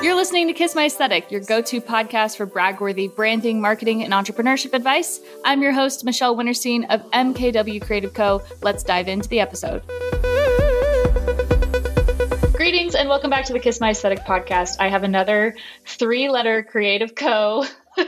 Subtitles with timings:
[0.00, 4.12] You're listening to Kiss My Aesthetic, your go to podcast for bragworthy branding, marketing, and
[4.12, 5.18] entrepreneurship advice.
[5.44, 8.40] I'm your host, Michelle Winterstein of MKW Creative Co.
[8.62, 9.82] Let's dive into the episode.
[12.52, 14.76] Greetings and welcome back to the Kiss My Aesthetic podcast.
[14.78, 17.64] I have another three letter Creative Co.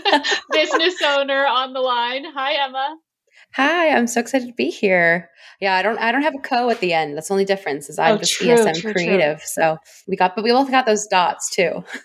[0.53, 2.25] business owner on the line.
[2.33, 2.99] Hi, Emma.
[3.57, 5.31] Hi, I'm so excited to be here.
[5.61, 7.17] Yeah, I don't I don't have a co at the end.
[7.17, 8.93] That's the only difference is I'm Oh, just true, ESM true, true.
[8.93, 9.41] creative.
[9.41, 11.83] So we got but we both got those dots too.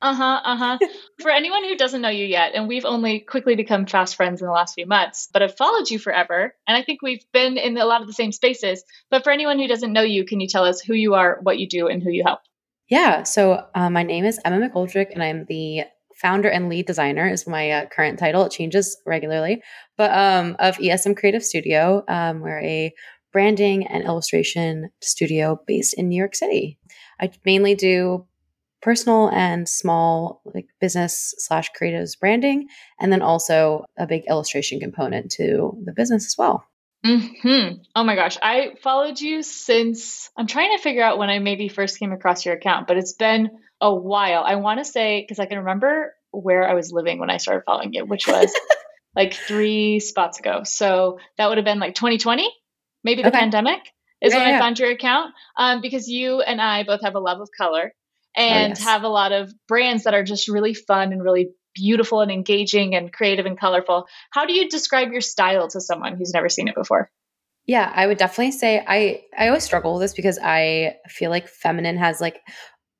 [0.00, 0.40] Uh huh.
[0.44, 0.78] Uh huh.
[1.20, 4.46] for anyone who doesn't know you yet, and we've only quickly become fast friends in
[4.46, 7.76] the last few months, but I've followed you forever, and I think we've been in
[7.78, 8.84] a lot of the same spaces.
[9.10, 11.58] But for anyone who doesn't know you, can you tell us who you are, what
[11.58, 12.40] you do, and who you help?
[12.88, 13.22] yeah.
[13.22, 15.84] So uh, my name is Emma McGoldrick and I'm the
[16.24, 18.44] founder and lead designer is my uh, current title.
[18.44, 19.62] It changes regularly.
[19.98, 22.02] But um of ESM Creative Studio.
[22.08, 22.94] Um, we're a
[23.30, 26.78] branding and illustration studio based in New York City.
[27.20, 28.26] I mainly do
[28.80, 35.30] personal and small like business slash creatives branding and then also a big illustration component
[35.32, 36.64] to the business as well
[37.04, 37.68] Hmm.
[37.94, 41.68] Oh my gosh, I followed you since I'm trying to figure out when I maybe
[41.68, 44.42] first came across your account, but it's been a while.
[44.44, 47.64] I want to say because I can remember where I was living when I started
[47.64, 48.54] following you, which was
[49.16, 50.62] like three spots ago.
[50.64, 52.50] So that would have been like 2020,
[53.02, 53.38] maybe the Okay.
[53.38, 53.80] pandemic
[54.20, 55.34] is Yeah, when I found your account.
[55.56, 57.92] Um, because you and I both have a love of color
[58.36, 58.82] and yes.
[58.82, 62.94] have a lot of brands that are just really fun and really beautiful and engaging
[62.94, 64.06] and creative and colorful.
[64.30, 67.10] How do you describe your style to someone who's never seen it before?
[67.66, 71.48] yeah i would definitely say i i always struggle with this because i feel like
[71.48, 72.40] feminine has like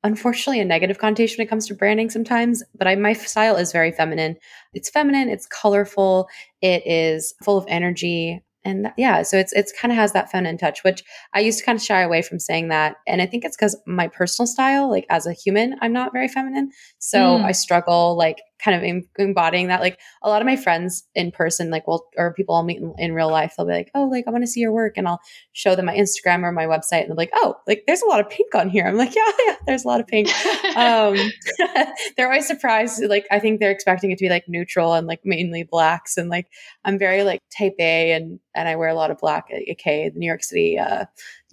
[0.04, 3.72] unfortunately a negative connotation when it comes to branding sometimes but I, my style is
[3.72, 4.36] very feminine
[4.74, 6.28] it's feminine it's colorful
[6.62, 10.30] it is full of energy and that- yeah so it's it's kind of has that
[10.30, 11.02] feminine touch which
[11.34, 13.76] i used to kind of shy away from saying that and i think it's because
[13.86, 17.44] my personal style like as a human i'm not very feminine so Mm.
[17.44, 21.30] i struggle like kind of em- embodying that like a lot of my friends in
[21.30, 24.04] person like well or people i'll meet in, in real life they'll be like oh
[24.04, 25.20] like i want to see your work and i'll
[25.52, 28.20] show them my instagram or my website and they're like oh like there's a lot
[28.20, 28.86] of pink on here.
[28.86, 30.28] I'm like yeah yeah there's a lot of pink.
[30.76, 31.16] Um
[32.16, 35.20] they're always surprised like i think they're expecting it to be like neutral and like
[35.24, 36.48] mainly blacks and like
[36.84, 40.18] i'm very like type a and and i wear a lot of black aka the
[40.18, 41.04] new york city uh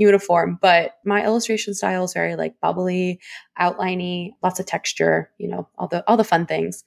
[0.01, 3.19] uniform but my illustration style is very like bubbly
[3.59, 6.83] outliney lots of texture you know all the all the fun things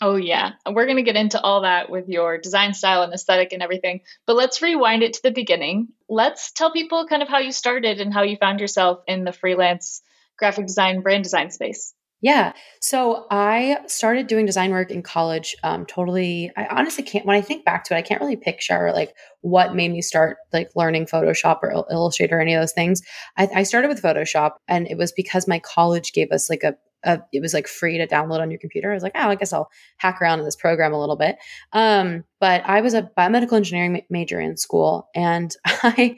[0.00, 3.62] oh yeah, we're gonna get into all that with your design style and aesthetic and
[3.62, 4.00] everything.
[4.26, 5.88] But let's rewind it to the beginning.
[6.08, 9.32] Let's tell people kind of how you started and how you found yourself in the
[9.32, 10.02] freelance
[10.38, 11.94] graphic design, brand design space.
[12.20, 12.52] Yeah.
[12.80, 15.54] So I started doing design work in college.
[15.62, 16.50] Um, totally.
[16.56, 19.76] I honestly can't, when I think back to it, I can't really picture like what
[19.76, 23.02] made me start like learning Photoshop or Illustrator or any of those things.
[23.36, 26.74] I, I started with Photoshop and it was because my college gave us like a,
[27.04, 28.90] a, it was like free to download on your computer.
[28.90, 31.36] I was like, oh, I guess I'll hack around in this program a little bit.
[31.72, 36.16] Um, but I was a biomedical engineering ma- major in school and I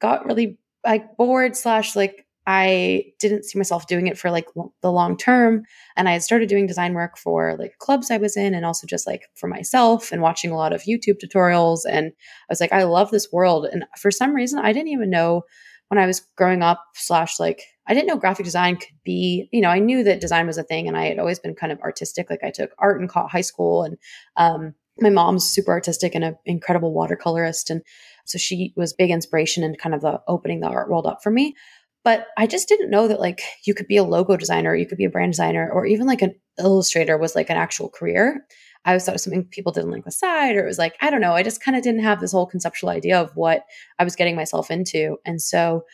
[0.00, 4.72] got really like bored slash like I didn't see myself doing it for like lo-
[4.82, 5.62] the long term.
[5.96, 8.86] And I had started doing design work for like clubs I was in and also
[8.86, 11.80] just like for myself and watching a lot of YouTube tutorials.
[11.88, 13.66] And I was like, I love this world.
[13.66, 15.42] And for some reason, I didn't even know
[15.88, 19.60] when I was growing up, slash, like, I didn't know graphic design could be, you
[19.60, 21.80] know, I knew that design was a thing and I had always been kind of
[21.80, 22.30] artistic.
[22.30, 23.98] Like, I took art in high school and,
[24.38, 27.70] um, my mom's super artistic and an incredible watercolorist.
[27.70, 27.82] And
[28.24, 31.30] so she was big inspiration and kind of the opening the art world up for
[31.30, 31.54] me
[32.04, 34.98] but I just didn't know that like you could be a logo designer, you could
[34.98, 38.44] be a brand designer, or even like an illustrator was like an actual career.
[38.84, 40.96] I always thought it was something people didn't like the side, or it was like,
[41.00, 41.34] I don't know.
[41.34, 43.64] I just kind of didn't have this whole conceptual idea of what
[43.98, 45.18] I was getting myself into.
[45.24, 45.84] And so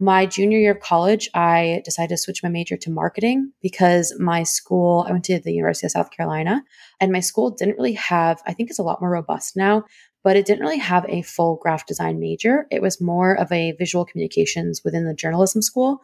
[0.00, 4.42] my junior year of college, I decided to switch my major to marketing because my
[4.42, 6.62] school, I went to the University of South Carolina,
[7.00, 9.84] and my school didn't really have, I think it's a lot more robust now,
[10.24, 12.66] but it didn't really have a full graphic design major.
[12.70, 16.00] It was more of a visual communications within the journalism school.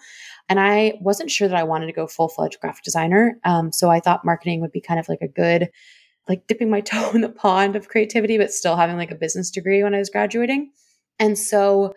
[0.48, 3.38] And I wasn't sure that I wanted to go full fledged graphic designer.
[3.44, 5.70] Um, so I thought marketing would be kind of like a good,
[6.28, 9.50] like dipping my toe in the pond of creativity, but still having like a business
[9.50, 10.70] degree when I was graduating.
[11.18, 11.94] And so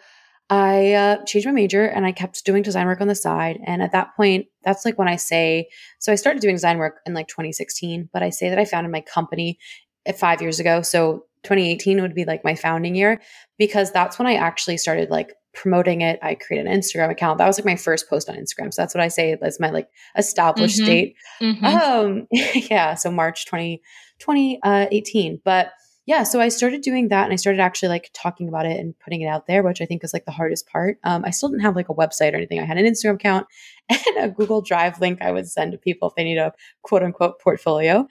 [0.49, 3.59] I uh, changed my major and I kept doing design work on the side.
[3.65, 5.67] And at that point, that's like when I say,
[5.99, 8.91] so I started doing design work in like 2016, but I say that I founded
[8.91, 9.57] my company
[10.15, 10.81] five years ago.
[10.81, 13.21] So 2018 would be like my founding year
[13.57, 16.17] because that's when I actually started like promoting it.
[16.23, 17.37] I created an Instagram account.
[17.37, 18.73] That was like my first post on Instagram.
[18.73, 19.87] So that's what I say as my like
[20.17, 20.85] established Mhm.
[20.85, 21.15] date.
[21.41, 21.63] Mhm.
[21.63, 22.95] Um, yeah.
[22.95, 23.81] So March 20,
[24.19, 25.41] 2018.
[25.43, 25.71] But
[26.05, 28.93] yeah, so I started doing that and I started actually like talking about it and
[28.99, 30.97] putting it out there, which I think is like the hardest part.
[31.05, 32.59] Um, I still didn't have like a website or anything.
[32.59, 33.47] I had an Instagram account
[33.89, 36.51] and a Google Drive link I would send to people if they need a
[36.81, 38.05] quote unquote portfolio.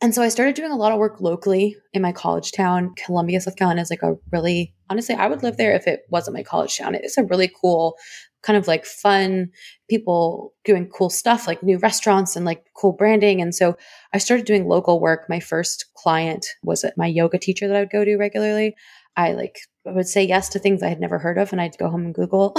[0.00, 2.94] And so I started doing a lot of work locally in my college town.
[3.04, 6.36] Columbia, South Carolina is like a really, honestly, I would live there if it wasn't
[6.36, 6.94] my college town.
[6.94, 7.96] It's a really cool,
[8.42, 9.50] kind of like fun
[9.90, 13.40] people doing cool stuff, like new restaurants and like cool branding.
[13.40, 13.76] And so
[14.14, 15.26] I started doing local work.
[15.28, 18.76] My first client was my yoga teacher that I would go to regularly.
[19.16, 21.76] I like I would say yes to things I had never heard of, and I'd
[21.76, 22.54] go home and Google,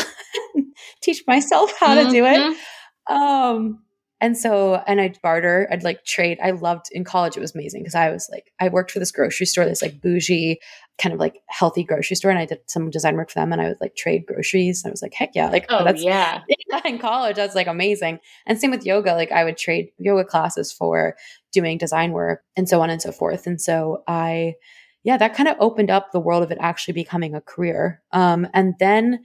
[1.02, 2.38] teach myself how to do it.
[2.38, 3.16] Mhm.
[3.16, 3.84] Um,
[4.22, 6.40] and so, and I'd barter, I'd like trade.
[6.44, 9.12] I loved in college, it was amazing because I was like, I worked for this
[9.12, 10.60] grocery store, this like bougie,
[10.98, 13.62] kind of like healthy grocery store, and I did some design work for them, and
[13.62, 14.84] I would like trade groceries.
[14.84, 16.42] And I was like, heck yeah, like Oh, that's yeah.
[16.86, 17.38] in college.
[17.38, 18.20] That's like amazing.
[18.46, 21.16] And same with yoga, like I would trade yoga classes for
[21.54, 23.48] doing design work and so on and so forth.
[23.48, 24.56] And so I,
[25.04, 28.02] yeah, that kind of opened up the world of it actually becoming a career.
[28.12, 29.24] Um, and then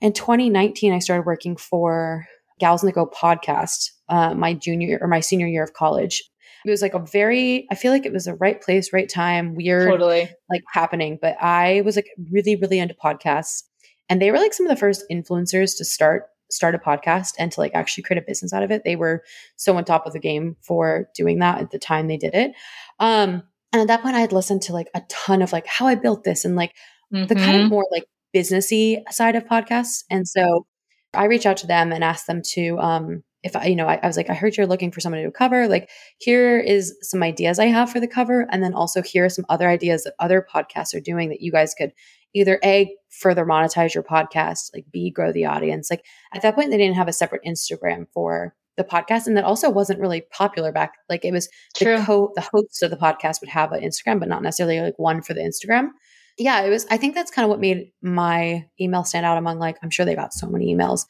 [0.00, 2.26] in 2019, I started working for
[2.64, 6.24] Gals Go podcast, uh, my junior or my senior year of college.
[6.64, 9.54] It was like a very, I feel like it was the right place, right time,
[9.54, 10.30] weird, Totally.
[10.48, 11.18] like happening.
[11.20, 13.64] But I was like really, really into podcasts.
[14.08, 17.52] And they were like some of the first influencers to start start a podcast and
[17.52, 18.80] to like actually create a business out of it.
[18.82, 19.24] They were
[19.56, 22.52] so on top of the game for doing that at the time they did it.
[22.98, 23.42] Um,
[23.74, 25.96] and at that point I had listened to like a ton of like how I
[25.96, 26.72] built this and like
[27.10, 30.04] the kind of more like businessy side of podcasts.
[30.10, 30.66] And so
[31.14, 34.00] I reached out to them and ask them to, um, if I, you know, I,
[34.02, 35.68] I was like, I heard you're looking for someone to do a cover.
[35.68, 38.46] Like, here is some ideas I have for the cover.
[38.50, 41.52] And then also here are some other ideas that other podcasts are doing that you
[41.52, 41.92] guys could
[42.34, 45.90] either A, further monetize your podcast, like B, grow the audience.
[45.90, 49.26] Like at that point, they didn't have a separate Instagram for the podcast.
[49.26, 50.94] And that also wasn't really popular back.
[51.08, 51.98] Like it was True.
[51.98, 54.98] the co the hosts of the podcast would have an Instagram, but not necessarily like
[54.98, 55.90] one for the Instagram.
[56.38, 59.58] Yeah, it was I think that's kind of what made my email stand out among
[59.58, 61.06] like I'm sure they got so many emails.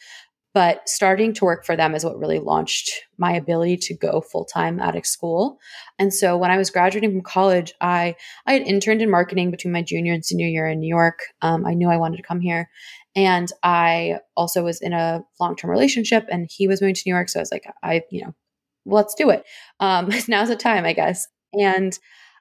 [0.55, 4.45] But starting to work for them is what really launched my ability to go full
[4.45, 5.59] time out of school.
[5.99, 8.15] And so when I was graduating from college, I
[8.47, 11.19] I had interned in marketing between my junior and senior year in New York.
[11.43, 12.69] Um, I knew I wanted to come here,
[13.17, 17.15] and I also was in a long term relationship, and he was moving to New
[17.15, 17.29] York.
[17.31, 18.35] So I was like, I you know,
[18.87, 19.45] let's do it.
[19.81, 21.27] Um, now's the time, I guess.
[21.53, 21.99] And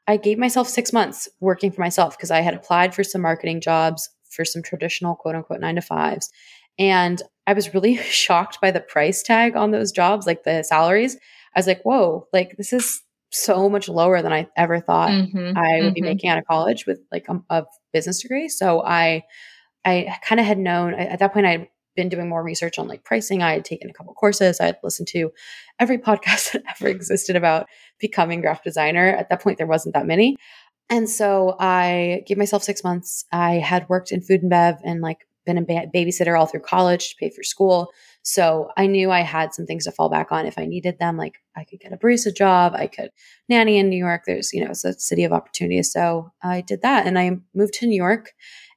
[0.07, 3.61] I gave myself six months working for myself because I had applied for some marketing
[3.61, 6.29] jobs for some traditional quote unquote nine to fives.
[6.79, 11.15] And I was really shocked by the price tag on those jobs, like the salaries.
[11.55, 13.01] I was like, whoa, like this is
[13.31, 15.53] so much lower than I ever thought Mhm.
[15.57, 16.05] I would be Mhm.
[16.05, 18.47] making out of college with like a, a business degree.
[18.49, 19.23] So I,
[19.85, 21.45] I kind of had known at that point.
[21.47, 23.41] I had been doing more research on like pricing.
[23.43, 24.59] I had taken a couple courses.
[24.59, 25.31] I had listened to
[25.79, 27.67] every podcast that ever existed about
[28.03, 29.07] becoming graphic designer.
[29.07, 30.35] At that point, there wasn't that many.
[30.89, 33.25] And so I gave myself six months.
[33.31, 36.61] I had worked in food and bev and like been a ba- babysitter all through
[36.61, 37.89] college to pay for school.
[38.21, 41.17] So I knew I had some things to fall back on if I needed them.
[41.17, 43.09] Like I could get a barista job, I could
[43.49, 44.23] nanny in New York.
[44.25, 45.91] There's, you know, it's a city of opportunities.
[45.91, 48.31] So I did that and I moved to New York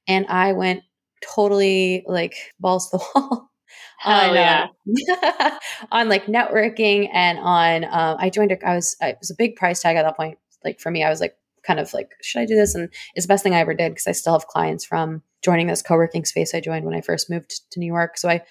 [0.09, 0.83] and I went
[1.23, 3.51] totally like balls to the wall.
[4.07, 5.59] Hell on, yeah.
[5.93, 9.57] on like networking and on um, I joined a, I was it was a big
[9.57, 10.39] price tag at that point.
[10.65, 11.37] Like for me I was like
[11.67, 12.75] kind of like should I do this?
[12.75, 15.67] And it's the best thing I ever did because I still have clients from joining
[15.67, 18.17] this co-working space I joined when I first moved to New York.
[18.17, 18.43] So I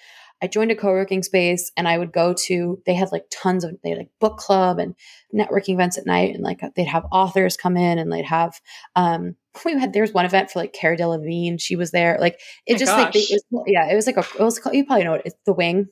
[0.42, 3.76] I joined a co-working space and I would go to they had like tons of
[3.82, 4.94] they had like book club and
[5.34, 8.60] networking events at night and like they'd have authors come in and they'd have
[8.94, 12.40] um we had there was one event for like Cara Delevingne she was there like
[12.66, 14.84] it My just like it was, yeah it was like a it was called, you
[14.84, 15.88] probably know it it's the wing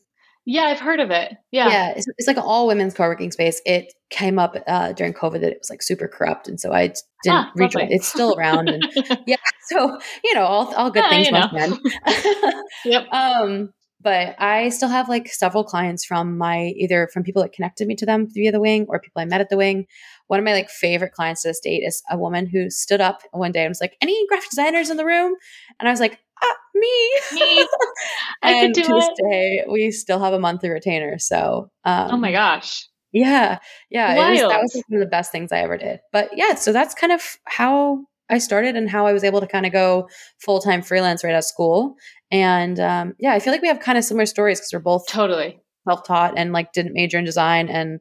[0.47, 1.33] Yeah, I've heard of it.
[1.53, 1.69] Yeah.
[1.71, 3.63] yeah, it's, it's like an all women's co-working space.
[3.65, 6.89] It came up uh, during COVID that it was like super corrupt, and so I
[7.23, 7.89] didn't Ah, rejoin.
[7.91, 8.83] It's still around, and
[9.27, 9.37] yeah,
[9.69, 11.81] so you know, all all good Yeah, things must end.
[12.85, 13.07] Yep.
[13.13, 17.89] um, but I still have like several clients from my either from people that connected
[17.89, 19.87] me to them via the wing or people I met at the wing.
[20.29, 23.21] One of my like favorite clients to this date is a woman who stood up
[23.33, 25.35] one day and was like, "Any graphic designers in the room?"
[25.79, 27.67] And I was like, "Ah, me." Me.
[28.43, 31.19] I could do to this day, we still have a monthly retainer.
[31.19, 32.87] So, um, Oh my gosh.
[33.13, 33.59] yeah,
[33.91, 36.01] yeah, it was, that was one of the best things I ever did.
[36.13, 39.47] But yeah, so that's kind of how I started and how I was able to
[39.47, 40.09] kind of go
[40.41, 41.97] full time freelance right out of school.
[42.31, 45.07] And um, yeah, I feel like we have kind of similar stories because we're both
[45.07, 45.61] Totally.
[45.89, 48.01] self taught and like didn't major in design and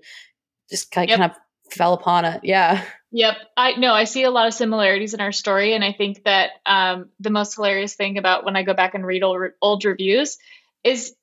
[0.70, 1.20] just kind Yep.
[1.20, 1.38] kind of
[1.72, 2.42] fell upon it.
[2.44, 2.84] Yeah,
[3.16, 3.38] Yep.
[3.56, 5.76] I know I see a lot of similarities in our story.
[5.76, 9.06] And I think that um, the most hilarious thing about when I go back and
[9.06, 10.40] read old, old reviews
[10.84, 11.14] is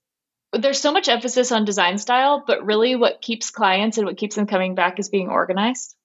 [0.53, 4.37] there's so much emphasis on design style, but really what keeps clients and what keeps
[4.37, 5.97] them coming back is being organized.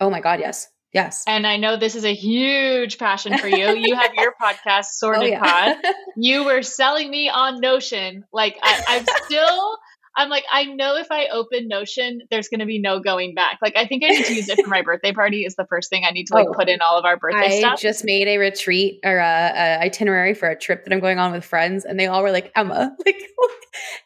[0.00, 0.66] Oh my God, yes.
[0.94, 1.24] Yes.
[1.26, 3.68] And I know this is a huge passion for you.
[3.76, 5.74] You have your podcast, Sorted Oh, yeah.
[5.74, 5.76] Pod.
[6.16, 8.24] You were selling me on Notion.
[8.32, 9.76] Like I, I'm still,
[10.16, 13.58] I'm like, I know if I open Notion, there's going to be no going back.
[13.60, 15.44] Like I think I need to use it for my birthday party.
[15.44, 16.52] Is the first thing I need to like Oh.
[16.54, 17.72] put in all of our birthday stuff.
[17.72, 17.80] I stuff.
[17.80, 21.32] just made a retreat or a, a itinerary for a trip that I'm going on
[21.32, 23.16] with friends, and they all were like, "Emma, like,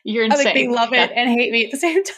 [0.05, 0.45] You're I insane.
[0.47, 2.17] like they love it and hate me at the same time."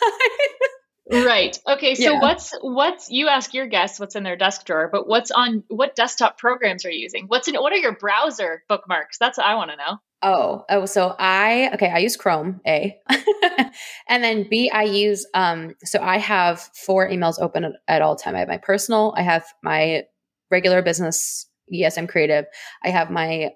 [1.13, 1.59] Right.
[1.67, 1.95] Okay.
[1.95, 2.21] So Yeah.
[2.21, 5.97] what's what's you ask your guests what's in their desk drawer, but what's on what
[5.97, 7.25] desktop programs are you using?
[7.27, 9.19] What's in what are your browser bookmarks?
[9.19, 9.97] That's what I want to know.
[10.23, 12.97] Oh, oh, so I okay, I use Chrome, A.
[14.09, 18.17] and then B, I use um so I have four emails open at, at all
[18.17, 18.37] time.
[18.37, 20.05] I have my personal, I have my
[20.51, 22.45] regular business ESM creative,
[22.85, 23.51] I have my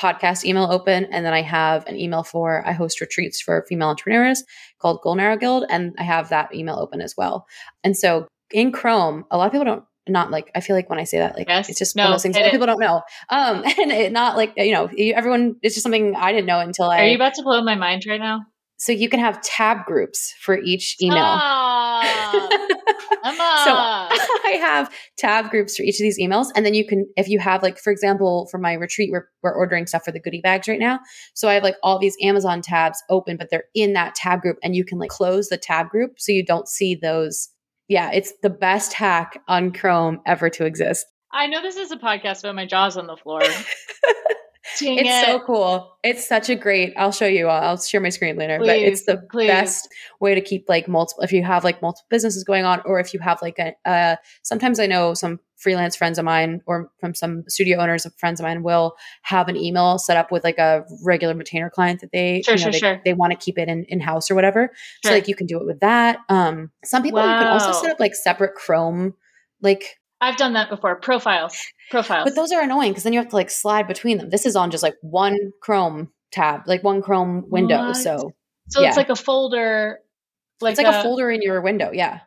[0.00, 3.88] podcast email open, and then I have an email for I host retreats for female
[3.88, 4.44] entrepreneurs
[4.80, 7.46] called Golden Arrow Guild, and I have that email open as well.
[7.84, 10.98] And so in Chrome, a lot of people don't not like I feel like when
[10.98, 11.68] I say that, like Yes.
[11.68, 12.56] it's just No, one of those things a hit lot it.
[12.56, 13.02] of people don't know.
[13.28, 16.88] Um and it not like you know, everyone it's just something I didn't know until
[16.88, 18.40] I Are you about to blow my mind right now?
[18.78, 21.18] so you can have tab groups for each email.
[21.18, 21.42] Stop.
[23.24, 23.38] Emma.
[23.64, 26.48] So I have tab groups for each of these emails.
[26.54, 29.54] And then you can, if you have like, for example, for my retreat, we're, we're
[29.54, 31.00] ordering stuff for the goodie bags right now.
[31.34, 34.58] So I have like all these Amazon tabs open, but they're in that tab group
[34.62, 37.48] and you can like close the tab group so you don't see those.
[37.88, 41.06] Yeah, it's the best hack on Chrome ever to exist.
[41.32, 43.42] I know this is a podcast, but my jaw's on the floor.
[44.80, 45.24] Dang It's it.
[45.26, 45.96] so cool.
[46.04, 46.94] It's such a great.
[46.96, 47.48] I'll show you.
[47.48, 48.58] I'll, I'll share my screen later.
[48.58, 49.48] but it's the please.
[49.48, 49.88] best
[50.20, 51.22] way to keep like multiple.
[51.24, 53.74] If you have like multiple businesses going on, or if you have like a.
[53.88, 58.14] Uh, sometimes I know some freelance friends of mine, or from some studio owners of
[58.14, 62.00] friends of mine, will have an email set up with like a regular retainer client
[62.00, 63.00] that they Sure, you know, sure, they, sure.
[63.04, 64.70] they want to keep it in in house or whatever.
[65.04, 66.18] So like you can do it with that.
[66.28, 69.14] Um, some people you can also set up like separate Chrome
[69.60, 70.96] like I've done that before.
[70.96, 71.56] Profiles.
[71.90, 72.24] Profiles.
[72.24, 74.30] but those are annoying because then you have to like slide between them.
[74.30, 77.78] This is on just like one Chrome tab, like one Chrome window.
[77.88, 77.96] What?
[77.96, 78.32] So
[78.68, 78.88] so yeah.
[78.88, 79.98] it's like a folder.
[80.60, 82.20] Like it's like a, folder in your window, yeah.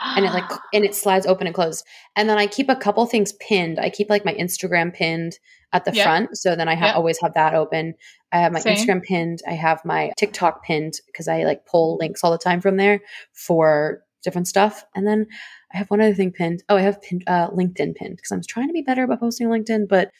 [0.00, 1.84] And it like and it slides open and closed.
[2.16, 3.78] And then I keep a couple things pinned.
[3.78, 5.38] I keep like my Instagram pinned
[5.72, 6.04] at the Yeah.
[6.04, 6.92] front, so then I ha- Yeah.
[6.94, 7.94] always have that open.
[8.32, 8.76] I have my Same.
[8.76, 9.40] Instagram pinned.
[9.48, 13.00] I have my TikTok pinned because I like pull links all the time from there
[13.32, 14.84] for different stuff.
[14.94, 15.26] And then
[15.72, 16.62] I have one other thing pinned.
[16.68, 19.48] Oh, I have pinned, uh, LinkedIn pinned because I'm trying to be better about posting
[19.48, 20.10] LinkedIn, but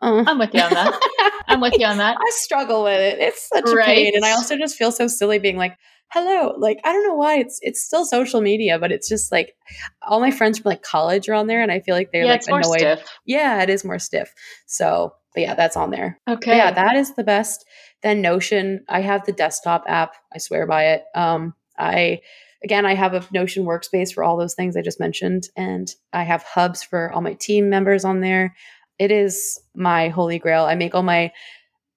[0.00, 1.42] uh, I'm with you on that.
[1.48, 2.16] I'm with you on that.
[2.20, 3.18] I struggle with it.
[3.18, 5.76] It's such a pain, and I also just feel so silly being like,
[6.10, 9.56] "Hello," like I don't know why it's it's still social media, but it's just like
[10.02, 12.32] all my friends from like college are on there, and I feel like they're yeah,
[12.32, 12.78] like it's more annoyed.
[12.78, 13.04] stiff.
[13.26, 14.32] Yeah, it is more stiff.
[14.66, 16.20] So, but yeah, that's on there.
[16.26, 16.56] But Okay.
[16.56, 17.64] yeah, that is the best.
[18.02, 20.14] Then Notion, I have the desktop app.
[20.32, 21.04] I swear by it.
[21.14, 22.20] Um, I
[22.62, 26.22] again, I have a Notion workspace for all those things I just mentioned, and I
[26.24, 28.54] have hubs for all my team members on there.
[28.98, 30.64] It is my holy grail.
[30.64, 31.32] I make all my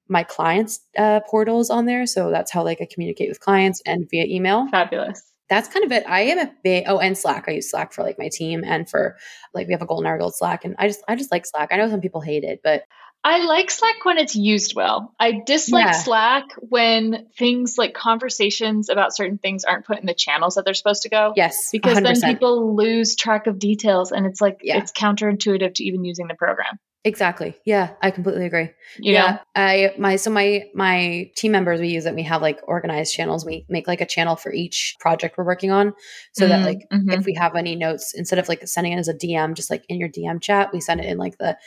[0.07, 4.07] my clients uh, portals on there, so that's how like I communicate with clients and
[4.09, 5.21] via email Fabulous.
[5.49, 6.03] that's kind of it.
[6.07, 7.45] I am a big oh, and Slack.
[7.47, 9.17] I use Slack for like my team and for
[9.53, 11.69] like we have a Golden Hour Gold Slack, and I just I just like Slack.
[11.71, 12.83] I know some people hate it, but
[13.23, 15.13] I like Slack when it's used well.
[15.19, 15.91] I dislike Yeah.
[15.91, 20.73] Slack when things like conversations about certain things aren't put in the channels that they're
[20.73, 21.33] supposed to go.
[21.35, 22.03] yes, Because 100%.
[22.21, 24.77] then people lose track of details and it's like Yeah.
[24.77, 26.79] it's counterintuitive to even using the program.
[27.03, 27.55] exactly.
[27.65, 28.69] Yeah, I completely agree.
[28.99, 29.39] You yeah, know?
[29.55, 32.13] I my so my my team members we use it.
[32.15, 33.45] We have like organized channels.
[33.45, 35.93] We make like a channel for each project we're working on,
[36.33, 37.13] so that Mm, like mhm.
[37.19, 39.83] if we have any notes, instead of like sending it as a DM, just like
[39.89, 41.57] in your DM chat, we send it in like the.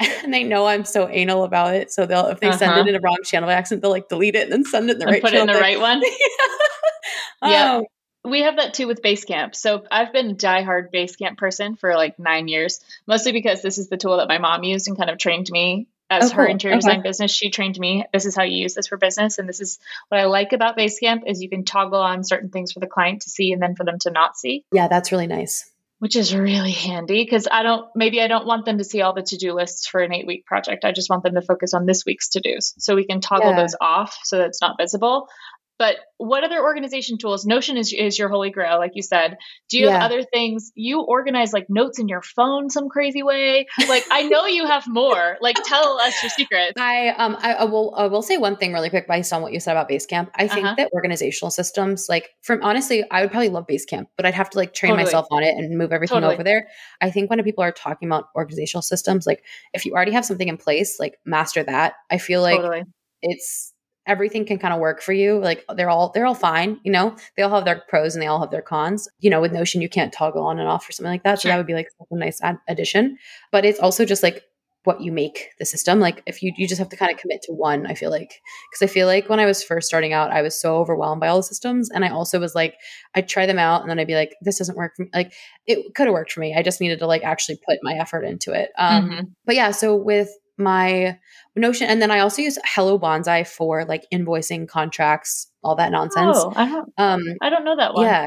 [0.22, 2.80] And they know I'm so anal about it, so they'll if they send Uh-huh.
[2.86, 4.94] it in a wrong channel by accident, they'll like delete it and then send it
[4.94, 6.02] in the and right put it in the right one.
[7.42, 7.80] Yeah.
[7.80, 7.86] Oh,
[8.22, 9.54] We have that too with Basecamp.
[9.54, 13.88] So I've been a diehard Basecamp person for like nine years, mostly because this is
[13.88, 16.74] the tool that my mom used and kind of trained me as Oh, her interior
[16.74, 16.80] Okay.
[16.80, 17.30] design business.
[17.30, 18.04] She trained me.
[18.12, 19.38] This is how you use this for business.
[19.38, 19.78] And this is
[20.08, 23.22] what I like about Basecamp is you can toggle on certain things for the client
[23.22, 25.69] to see and then for them to not see, yeah, that's really nice.
[26.00, 29.12] Which is really handy because I don't, maybe I don't want them to see all
[29.12, 30.84] the to-do lists for an eight week project.
[30.84, 32.74] I just want them to focus on this week's to-dos.
[32.78, 33.60] So we can toggle Yeah.
[33.60, 35.28] those off so that it's not visible.
[35.80, 37.46] But what other organization tools?
[37.46, 39.38] Notion is, is your holy grail, like you said.
[39.70, 40.70] Do you have other things?
[40.74, 43.66] You organize like notes in your phone some crazy way.
[43.88, 45.38] Like I know you have more.
[45.40, 46.74] Like tell us your secrets.
[46.76, 49.54] I um I, I will I will say one thing really quick based on what
[49.54, 50.28] you said about Basecamp.
[50.34, 50.74] I think Uh-huh.
[50.76, 54.58] that organizational systems, like from honestly, I would probably love Basecamp, but I'd have to
[54.58, 55.06] like train Totally.
[55.06, 56.34] myself on it and move everything Totally.
[56.34, 56.68] over there.
[57.00, 60.48] I think when people are talking about organizational systems, like if you already have something
[60.48, 61.94] in place, like master that.
[62.10, 62.82] I feel like totally.
[63.22, 63.72] it's
[64.14, 65.38] everything can kind of work for you.
[65.48, 67.16] Like they're all they're all fine, you know.
[67.36, 69.08] They all have their pros and they all have their cons.
[69.20, 71.36] You know, with Notion you can't toggle on and off or something like that.
[71.38, 71.52] So Sure.
[71.52, 73.16] that would be like a nice ad- addition.
[73.52, 74.42] But it's also just like
[74.84, 76.00] what you make the system.
[76.00, 78.32] Like if you you just have to kind of commit to one, I feel like.
[78.70, 81.28] Because I feel like when I was first starting out, I was so overwhelmed by
[81.28, 81.90] all the systems.
[81.90, 82.74] And I also was like,
[83.14, 85.10] I'd try them out and then I'd be like, this doesn't work for me.
[85.12, 85.32] Like
[85.66, 86.54] it could have worked for me.
[86.56, 88.70] I just needed to like actually put my effort into it.
[88.78, 89.22] Um Mhm.
[89.44, 91.18] but yeah, so with my
[91.56, 96.38] Notion, and then I also use Hello Bonsai for like invoicing contracts, all that nonsense.
[96.38, 98.04] Oh, I don't, Um, I don't know that one.
[98.04, 98.26] yeah,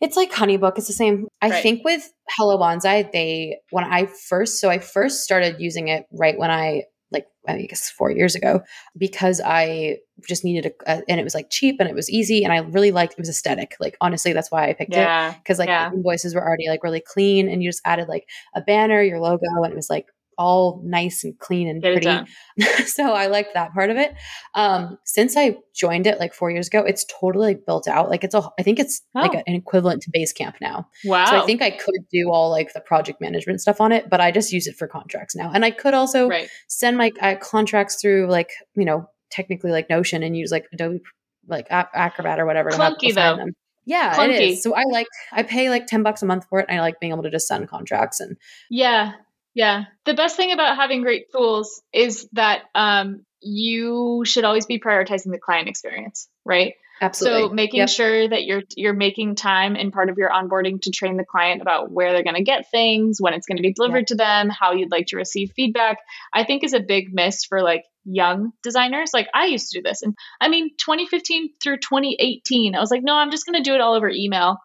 [0.00, 0.78] it's like HoneyBook.
[0.78, 1.26] It's the same.
[1.42, 1.62] I Right.
[1.62, 6.38] think with Hello Bonsai, they when I first, so I first started using it right
[6.38, 8.62] when I like I guess four years ago
[8.96, 9.96] because I
[10.28, 12.58] just needed a, a and it was like cheap and it was easy and I
[12.58, 13.74] really liked it was aesthetic.
[13.80, 15.08] Like honestly, that's why I picked it
[15.42, 15.88] because like Yeah.
[15.90, 19.18] the invoices were already like really clean and you just added like a banner, your
[19.18, 20.06] logo, and it was like
[20.40, 22.84] all nice and clean and Get pretty.
[22.86, 24.14] so I liked that part of it.
[24.54, 28.08] Um, since I joined it like four years ago, it's totally like built out.
[28.08, 29.38] Like it's a, I think it's like Oh.
[29.38, 30.88] a- an equivalent to Basecamp now.
[31.04, 31.26] Wow.
[31.26, 34.20] So I think I could do all like the project management stuff on it, but
[34.20, 35.50] I just use it for contracts now.
[35.54, 36.48] And I could also right.
[36.68, 41.00] send my uh, contracts through like you know technically like Notion and use like Adobe
[41.48, 42.70] like Acrobat or whatever.
[42.70, 43.36] Clunky, though.
[43.36, 43.52] them.
[43.86, 44.52] Yeah, Clunky.
[44.52, 44.62] is.
[44.62, 47.00] So I like I pay like ten bucks a month for it, and I like
[47.00, 48.36] being able to just send contracts and
[48.70, 49.12] Yeah.
[49.54, 49.84] Yeah.
[50.04, 55.32] The best thing about having great tools is that um, you should always be prioritizing
[55.32, 56.74] the client experience, right?
[57.00, 57.48] absolutely.
[57.48, 57.88] So making Yep.
[57.88, 61.62] sure that you're you're making time in part of your onboarding to train the client
[61.62, 64.50] about where they're going to get things, when it's going to be delivered to them,
[64.50, 65.98] how you'd like to receive feedback,
[66.32, 69.10] I think is a big miss for like young designers.
[69.12, 70.02] Like I used to do this.
[70.02, 73.74] And I mean 2015 through 2018, I was like, no, I'm just going to do
[73.74, 74.58] it all over email.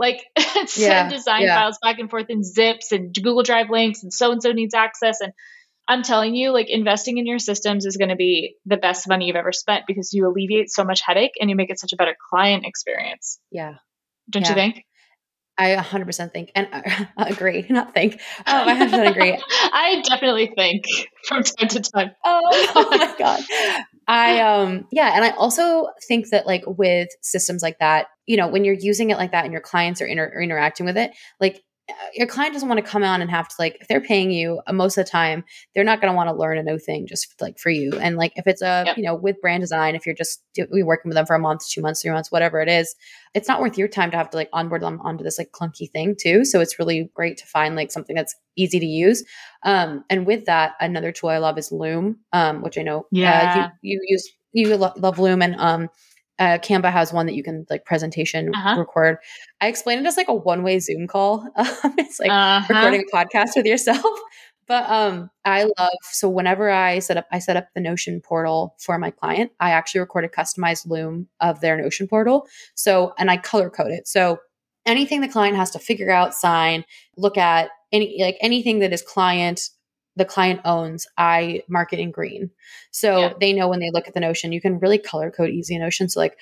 [0.00, 0.24] Like
[0.66, 1.54] send design yeah.
[1.54, 4.74] files back and forth in zips and Google Drive links and so and so needs
[4.74, 5.32] access and
[5.88, 9.26] I'm telling you, like investing in your systems is going to be the best money
[9.26, 11.96] you've ever spent because you alleviate so much headache and you make it such a
[11.96, 13.40] better client experience.
[13.50, 13.74] yeah.
[14.30, 14.50] Don't Yeah.
[14.50, 14.84] you think?
[15.58, 18.14] I 100% think and uh, agree, not think.
[18.46, 19.38] Um, I 100% agree.
[19.72, 20.84] I definitely think
[21.24, 22.10] from time to time.
[22.24, 22.40] Oh,
[22.76, 23.40] oh my god.
[24.06, 28.48] I um yeah, and I also think that like with systems like that, you know,
[28.48, 31.10] when you're using it like that and your clients are, inter- are interacting with it,
[31.40, 34.00] like uh, your client doesn't want to come on and have to like if they're
[34.00, 35.42] paying you uh, most of the time
[35.74, 38.16] they're not going to want to learn a new thing just like for you and
[38.16, 38.96] like if it's a Yep.
[38.96, 41.38] you know with brand design if you're just do, we working with them for a
[41.40, 42.94] month two months three months whatever it is
[43.34, 45.90] it's not worth your time to have to like onboard them onto this like clunky
[45.90, 49.24] thing too so it's really great to find like something that's easy to use
[49.62, 53.52] um, and with that, another tool I love is Loom, um, which I know Yeah.
[53.54, 55.88] uh, you, you use you lo- love Loom, and um,
[56.40, 58.78] uh, Canva has one that you can like presentation Uh-huh.
[58.80, 59.18] record.
[59.60, 61.46] I explain it as like a one way Zoom call.
[61.56, 62.74] Um, it's like Uh-huh.
[62.74, 64.04] recording a podcast with yourself.
[64.66, 68.76] But um, I love so whenever I set up, I set up the Notion portal
[68.78, 69.50] for my client.
[69.58, 72.46] I actually record a customized Loom of their Notion portal.
[72.76, 74.06] So and I color code it.
[74.06, 74.38] So
[74.86, 76.84] anything the client has to figure out, sign,
[77.16, 79.70] look at any like anything that is client
[80.16, 82.50] the client owns, I mark it in green.
[82.90, 83.32] So Yeah.
[83.40, 86.08] they know when they look at the Notion, you can really color code easy Notion.
[86.08, 86.38] So like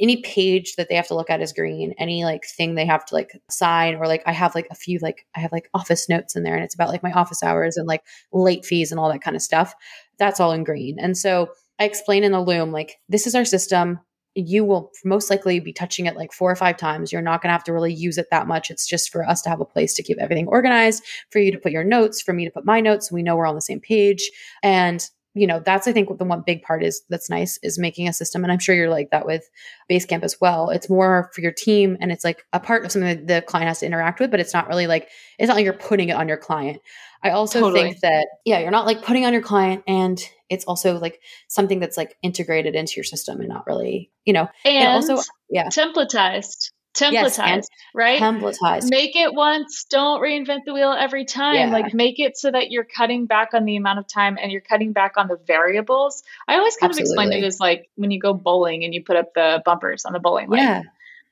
[0.00, 1.94] any page that they have to look at is green.
[1.98, 4.98] Any like thing they have to like sign or like I have like a few
[5.02, 7.76] like I have like office notes in there and it's about like my office hours
[7.76, 9.74] and like late fees and all that kind of stuff.
[10.18, 10.98] That's all in green.
[11.00, 13.98] And so I explain in the loom like this is our system.
[14.34, 17.12] You will most likely be touching it like four or five times.
[17.12, 18.70] You're not going to have to really use it that much.
[18.70, 21.58] It's just for us to have a place to keep everything organized, for you to
[21.58, 23.08] put your notes, for me to put my notes.
[23.08, 24.30] So we know we're on the same page.
[24.62, 28.08] And you know that's i think the one big part is that's nice is making
[28.08, 29.48] a system and i'm sure you're like that with
[29.88, 33.08] basecamp as well it's more for your team and it's like a part of something
[33.08, 35.64] that the client has to interact with but it's not really like it's not like
[35.64, 36.80] you're putting it on your client
[37.22, 37.82] i also Totally.
[37.82, 41.78] think that yeah you're not like putting on your client and it's also like something
[41.80, 45.68] that's like integrated into your system and not really you know And, and also yeah
[45.68, 46.72] templatized.
[46.92, 48.20] Templatized, Yes, right?
[48.20, 51.54] templatized Make it once, don't reinvent the wheel every time.
[51.54, 51.70] Yeah.
[51.70, 54.60] Like make it so that you're cutting back on the amount of time and you're
[54.60, 56.24] cutting back on the variables.
[56.48, 59.16] I always kind of explain it as like when you go bowling and you put
[59.16, 60.62] up the bumpers on the bowling lane.
[60.62, 60.82] yeah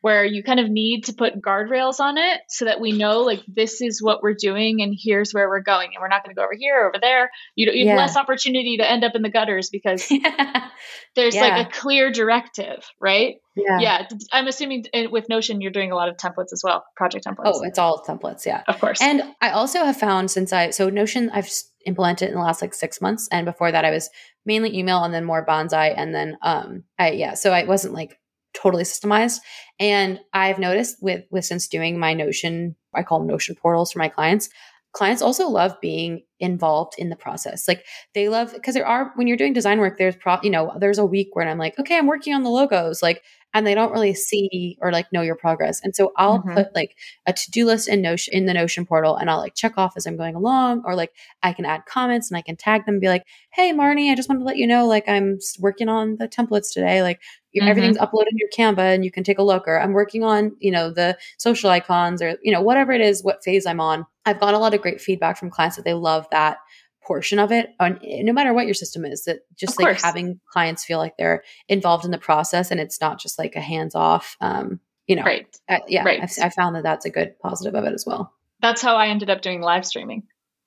[0.01, 3.43] where you kind of need to put guardrails on it so that we know like
[3.49, 5.91] this is what we're doing and here's where we're going.
[5.95, 7.31] And we're not going to go over here over there.
[7.57, 8.03] You, you have Yeah.
[8.03, 10.69] less opportunity to end up in the gutters because yeah
[11.17, 11.43] there's Yeah.
[11.49, 13.37] like a clear directive right?
[13.57, 13.79] Yeah.
[13.81, 14.09] Yeah.
[14.33, 17.43] I'm assuming uh, with notion you're doing a lot of templates as well project templates.
[17.47, 18.63] Oh it's all templates yeah.
[18.69, 19.01] Of course.
[19.03, 21.51] And I also have found since I so Notion I've
[21.87, 24.11] implemented in the last like six months, and before that I was
[24.45, 28.18] mainly email and then more bonsai, and then um I yeah so I wasn't like
[28.55, 29.41] totally systemized,
[29.79, 33.99] and I've noticed with with since doing my Notion I call them Notion portals for
[33.99, 34.49] my clients.
[34.93, 37.69] Clients also love being involved in the process.
[37.69, 37.85] Like
[38.15, 40.99] they love because there are when you're doing design work, there's pro you know, there's
[40.99, 43.23] a week where I'm like, okay, I'm working on the logos, like,
[43.55, 45.81] and they don't really see or like know your progress.
[45.83, 46.55] And so I'll Mhm.
[46.55, 49.75] put like a to-do list in Notion in the Notion portal and I'll like check
[49.79, 52.85] off as I'm going along, or like I can add comments and I can tag
[52.87, 55.39] them and be like, hey Marnie, I just wanted to let you know, like I'm
[55.61, 57.03] working on the templates today.
[57.03, 57.21] Like
[57.57, 57.69] Mhm.
[57.71, 60.55] everything's uploaded in your Canva and you can take a look, or I'm working on,
[60.61, 64.07] you know, the social icons or, you know, whatever it is, what phase I'm on.
[64.27, 66.59] I've gotten a lot of great feedback from clients that they love that
[67.09, 67.71] portion of it.
[67.81, 70.03] And no matter what your system is, that just Of like course.
[70.05, 73.61] having clients feel like they're involved in the process and it's not just like a
[73.61, 75.47] hands off, um, you know, Right.
[75.89, 76.23] yeah, Right.
[76.23, 78.33] I've, I found that that's a good positive of it as well.
[78.61, 80.25] That's how I ended up doing live streaming.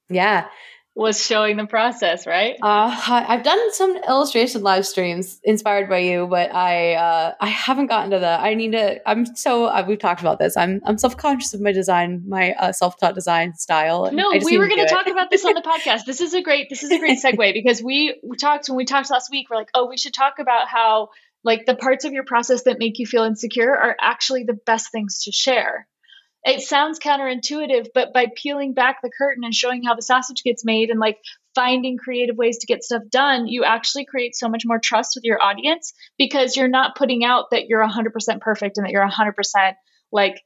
[0.10, 0.48] Yeah.
[0.94, 2.58] Was showing the process, right?
[2.62, 7.88] Uh, I've done some illustration live streams inspired by you, but I uh, I haven't
[7.88, 8.28] gotten to the.
[8.28, 9.10] I need to.
[9.10, 10.58] I'm so uh, we've talked about this.
[10.58, 14.12] I'm I'm self conscious of my design, my uh, self taught design style.
[14.12, 16.04] No, we were going to talk about this on the podcast.
[16.06, 18.84] This is a great this is a great segue because we we talked when we
[18.84, 19.50] talked last week.
[19.50, 21.10] We're like, oh, we should talk about how
[21.44, 24.92] like the parts of your process that make you feel insecure are actually the best
[24.92, 25.88] things to share.
[26.44, 30.66] It sounds counterintuitive, but by peeling back the curtain and showing how the sausage gets
[30.66, 31.18] made and like
[31.54, 35.24] finding creative ways to get stuff done, you actually create so much more trust with
[35.24, 39.74] your audience because you're not putting out that you're 100% perfect and that you're 100%
[40.12, 40.42] like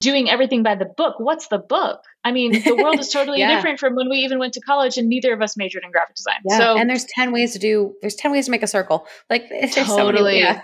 [0.00, 1.14] doing everything by the book.
[1.18, 2.00] What's the book?
[2.24, 3.54] I mean, the world is totally Yeah.
[3.56, 6.16] different from when we even went to college and neither of us majored in graphic
[6.16, 6.36] design.
[6.48, 7.94] Yeah, so and there's ten ways to do.
[8.00, 9.06] There's ten ways to make a circle.
[9.30, 10.56] Like there's so many-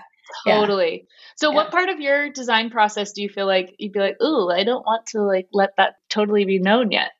[0.45, 0.91] Totally.
[0.93, 1.07] yeah.
[1.37, 1.55] So Yeah.
[1.55, 4.63] what part of your design process do you feel like you'd be like, ooh, I
[4.63, 7.11] don't want to like let that totally be known yet?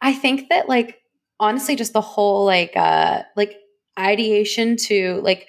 [0.00, 0.98] I think that like
[1.40, 3.56] honestly just the whole like uh like
[3.98, 5.48] ideation to like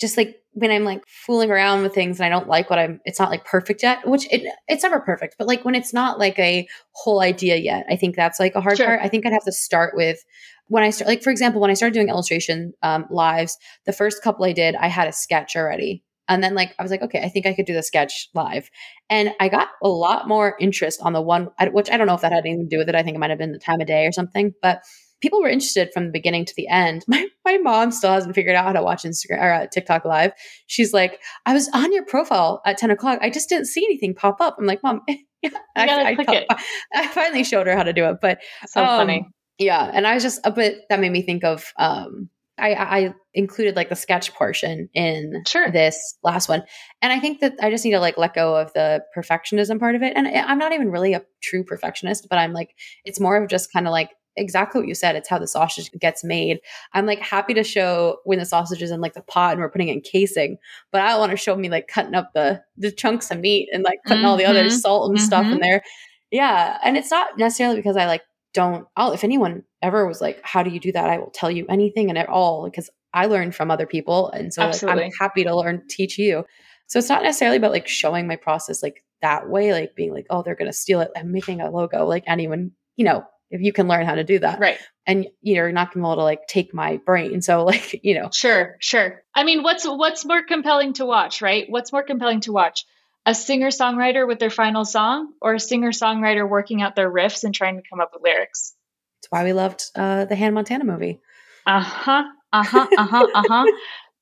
[0.00, 3.00] just like when I'm like fooling around with things and I don't like what I'm
[3.04, 6.18] it's not like perfect yet, which it it's never perfect, but like when it's not
[6.18, 8.86] like a whole idea yet, I think that's like a hard Sure.
[8.86, 9.00] part.
[9.02, 10.24] I think I'd have to start with
[10.68, 14.22] when I start like for example, when I started doing illustration um lives, the first
[14.22, 16.03] couple I did, I had a sketch already.
[16.28, 18.70] And then like I was like, okay, I think I could do the sketch live.
[19.10, 22.22] And I got a lot more interest on the one, which I don't know if
[22.22, 22.94] that had anything to do with it.
[22.94, 24.82] I think it might have been the time of day or something, but
[25.20, 27.04] people were interested from the beginning to the end.
[27.08, 30.32] My my mom still hasn't figured out how to watch Instagram or uh, TikTok live.
[30.66, 33.18] She's like, I was on your profile at ten o'clock.
[33.22, 34.56] I just didn't see anything pop up.
[34.58, 35.02] I'm like, mom,
[35.42, 36.46] yeah, I, I, click taught- it.
[36.94, 39.26] I finally showed her how to do it, but So Um, funny.
[39.58, 43.14] yeah, and I was just a bit that made me think of um I, I
[43.34, 45.70] included like the sketch portion in Sure.
[45.70, 46.62] this last one.
[47.02, 49.94] And I think that I just need to like let go of the perfectionism part
[49.96, 50.12] of it.
[50.16, 52.70] And I- I'm not even really a true perfectionist, but I'm like,
[53.04, 55.16] it's more of just kind of like exactly what you said.
[55.16, 56.58] It's how the sausage gets made.
[56.92, 59.70] I'm like happy to show when the sausage is in like the pot and we're
[59.70, 60.56] putting it in casing,
[60.92, 63.82] but I want to show me like cutting up the the chunks of meat and
[63.84, 64.70] like putting all the other Mhm.
[64.80, 65.62] salt and stuff in Mhm.
[65.62, 65.82] there.
[66.30, 66.78] Yeah.
[66.84, 68.22] And it's not necessarily because I like
[68.54, 71.10] don't I'll if anyone ever was like, How do you do that?
[71.10, 74.30] I will tell you anything and at all because I learned from other people.
[74.30, 76.44] And so like, I'm happy to learn, teach you.
[76.86, 80.26] So it's not necessarily about like showing my process like that way, like being like,
[80.30, 81.10] oh, they're gonna steal it.
[81.16, 82.06] I'm making a logo.
[82.06, 84.58] Like anyone, you know, if you can learn how to do that.
[84.58, 84.78] Right.
[85.06, 87.40] And you're not gonna be able to like take my brain.
[87.40, 89.22] So like, you know, Sure, sure.
[89.34, 91.66] I mean, what's what's more compelling to watch, right?
[91.68, 92.84] What's more compelling to watch?
[93.26, 97.76] A singer-songwriter with their final song or a singer-songwriter working out their riffs and trying
[97.76, 98.74] to come up with lyrics?
[99.24, 101.20] it's why we loved uh the Hannah Montana movie.
[101.66, 102.24] Uh-huh.
[102.52, 102.86] Uh-huh.
[102.96, 103.26] Uh-huh.
[103.34, 103.66] Uh-huh.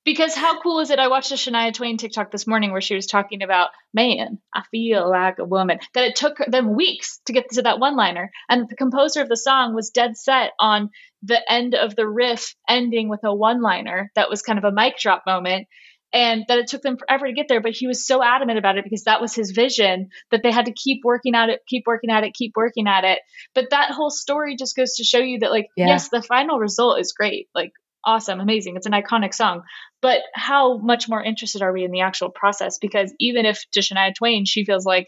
[0.05, 0.99] Because how cool is it?
[0.99, 4.63] I watched a Shania Twain TikTok this morning where she was talking about, man, I
[4.69, 5.79] feel like a woman.
[5.93, 8.29] That it took them weeks to get to that one liner.
[8.49, 10.89] And the composer of the song was dead set on
[11.21, 14.73] the end of the riff ending with a one liner that was kind of a
[14.73, 15.67] mic drop moment.
[16.13, 17.59] And that it took them forever to get there.
[17.59, 20.65] But he was so adamant about it because that was his vision that they had
[20.65, 23.19] to keep working at it, keep working at it, keep working at it.
[23.55, 25.87] But that whole story just goes to show you that, like, Yeah.
[25.87, 27.49] yes, the final result is great.
[27.55, 27.71] Like,
[28.05, 28.75] awesome, amazing.
[28.75, 29.63] It's an iconic song.
[30.01, 32.77] But how much more interested are we in the actual process?
[32.79, 35.07] Because even if to Shania Twain, she feels like,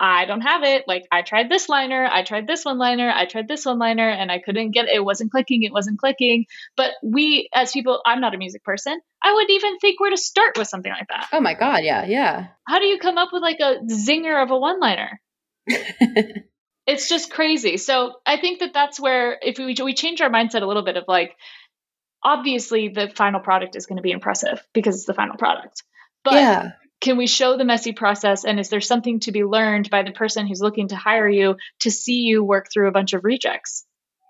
[0.00, 0.84] I don't have it.
[0.88, 4.08] Like, I tried this liner, I tried this one liner, I tried this one liner,
[4.08, 4.94] and I couldn't get it.
[4.94, 6.46] It wasn't clicking, it wasn't clicking.
[6.74, 8.98] But we, as people, I'm not a music person.
[9.22, 11.28] I wouldn't even think where to start with something like that.
[11.32, 12.46] Oh my god, yeah, yeah.
[12.66, 15.20] How do you come up with like a zinger of a one liner?
[16.86, 17.76] it's just crazy.
[17.76, 20.96] So I think that that's where if we we change our mindset a little bit
[20.96, 21.36] of like,
[22.24, 25.82] obviously the final product is going to be impressive because it's the final product.
[26.24, 26.70] But yeah.
[27.00, 30.12] Can we show the messy process and is there something to be learned by the
[30.12, 33.86] person who's looking to hire you to see you work through a bunch of rejects?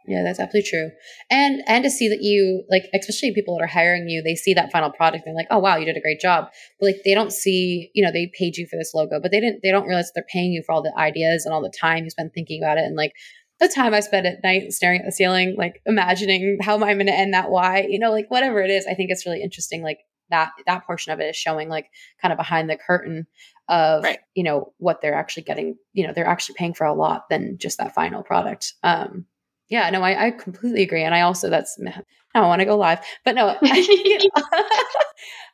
[0.06, 0.90] Yeah, that's absolutely true.
[1.30, 4.54] And and to see that you like especially people that are hiring you, they see
[4.54, 6.46] that final product and they're like, "Oh wow, you did a great job."
[6.80, 9.40] But like they don't see, you know, they paid you for this logo, but they
[9.40, 12.04] didn't they don't realize they're paying you for all the ideas and all the time
[12.04, 13.12] you spend thinking about it and like
[13.60, 16.94] the time I spent at night staring at the ceiling, like imagining how am I
[16.94, 19.42] going to end that why, you know, like whatever it is, I think it's really
[19.42, 19.82] interesting.
[19.82, 19.98] Like
[20.30, 21.90] that, that portion of it is showing like
[22.20, 23.26] kind of behind the curtain
[23.68, 24.18] of, Right.
[24.34, 27.56] you know, what they're actually getting, you know, they're actually paying for a lot than
[27.58, 28.74] just that final product.
[28.82, 29.26] Um,
[29.68, 31.04] yeah, no, I, I completely agree.
[31.04, 32.02] And I also, that's, now
[32.34, 33.56] I want to go live, but no,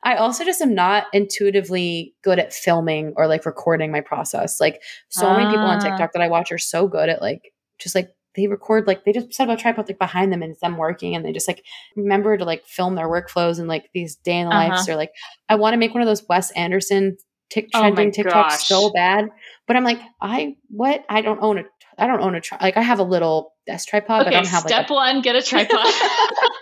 [0.02, 4.60] I also just am not intuitively good at filming or like recording my process.
[4.60, 5.80] Like so many people on Ah.
[5.80, 9.12] TikTok that I watch are so good at like just like they record like they
[9.12, 11.48] just set up a tripod like behind them and it's them working and they just
[11.48, 11.64] like
[11.96, 14.68] remember to like film their workflows and like these day in the Uh-huh.
[14.70, 15.12] lives or like
[15.48, 17.16] I want to make one of those Wes Anderson
[17.50, 18.68] tick Oh trending TikToks gosh.
[18.68, 19.28] so bad.
[19.66, 21.04] But I'm like, I what?
[21.08, 21.62] I don't own a
[21.98, 24.36] I don't own a tri- like I have a little desk tripod, but I okay,
[24.36, 25.86] don't have like step a one, get a tripod.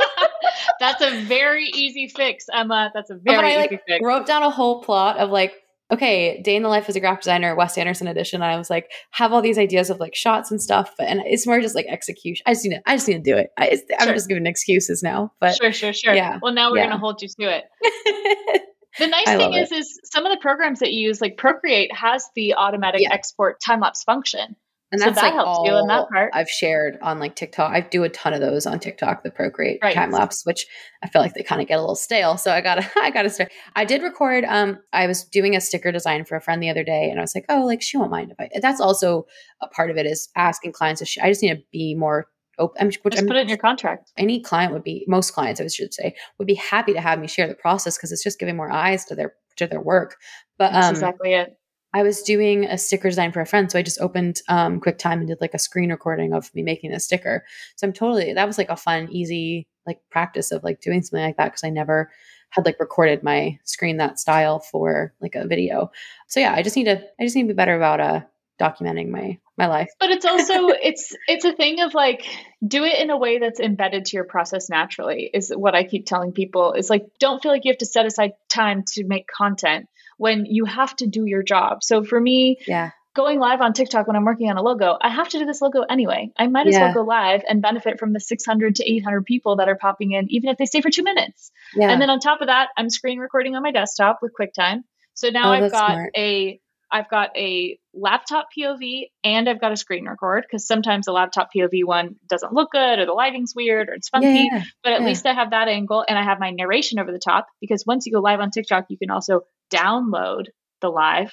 [0.80, 2.90] That's a very easy fix, Emma.
[2.94, 4.00] That's a very but I easy like fix.
[4.02, 5.52] wrote down a whole plot of like,
[5.92, 8.42] okay, day in the life as a graphic designer, Wes Anderson edition.
[8.42, 11.20] And I was like, have all these ideas of like shots and stuff, but and
[11.27, 12.42] it's more just like execution.
[12.47, 13.51] I just need to, I just need to do it.
[13.59, 14.14] I, Sure.
[14.14, 16.14] just giving excuses now, but sure, sure, sure.
[16.14, 16.85] yeah, Well, now we're yeah.
[16.85, 17.64] going to hold you to it.
[18.97, 21.92] The nice I thing is, is some of the programs that you use, like Procreate,
[21.92, 23.12] has the automatic Yeah.
[23.12, 24.55] export time lapse function.
[24.94, 26.30] And So that's that like helps all you in that part.
[26.35, 27.72] I've shared on like TikTok.
[27.72, 29.94] I do a ton of those on TikTok, the Procreate Right.
[29.94, 30.66] time lapse, which
[31.02, 32.37] I feel like they kind of get a little stale.
[32.37, 33.52] So I gotta, I gotta start.
[33.76, 34.44] I did record.
[34.44, 37.22] Um, I was doing a sticker design for a friend the other day, and I
[37.22, 38.48] was like, oh, like she won't mind if I.
[38.61, 39.26] That's also
[39.61, 41.00] a part of it is asking clients.
[41.00, 42.26] To sh- I just need to be more
[42.59, 42.76] open.
[42.80, 44.12] I'm, which Just I'm, put it in your contract.
[44.16, 47.26] any client would be most clients i should say would be happy to have me
[47.26, 50.14] share the process because it's just giving more eyes to their to their work
[50.57, 51.59] but That's um exactly it.
[51.94, 55.14] I was doing a sticker design for a friend so i just opened um quicktime
[55.14, 57.44] and did like a screen recording of me making a sticker
[57.76, 61.24] so i'm totally that was like a fun easy like practice of like doing something
[61.24, 62.11] like that because i never
[62.50, 65.90] had like recorded my screen that style for like a video
[66.28, 68.20] so yeah i just need to i just need to be better about uh
[68.61, 72.24] documenting my my life But it's also it's it's a thing of like
[72.66, 75.30] do it in a way that's embedded to your process naturally.
[75.33, 76.72] Is what I keep telling people.
[76.72, 80.46] Is like don't feel like you have to set aside time to make content when
[80.46, 81.83] you have to do your job.
[81.83, 85.09] So for me, yeah going live on TikTok when I'm working on a logo, I
[85.09, 86.33] have to do this logo anyway.
[86.37, 86.87] I might as Yeah.
[86.87, 90.27] well go live and benefit from the 600 to 800 people that are popping in,
[90.31, 91.53] even if they stay for two minutes.
[91.77, 94.81] yeah And then on top of that, I'm screen recording on my desktop with QuickTime.
[95.14, 96.11] So now Oh, I've got smart.
[96.16, 101.12] a I've got a laptop POV and I've got a screen record because sometimes the
[101.12, 104.27] laptop POV one doesn't look good or the lighting's weird or it's funky.
[104.29, 104.62] yeah, yeah.
[104.83, 105.07] But at yeah.
[105.07, 108.07] least I have that angle and I have my narration over the top because once
[108.07, 110.46] you go live on TikTok, you can also download
[110.81, 111.33] the live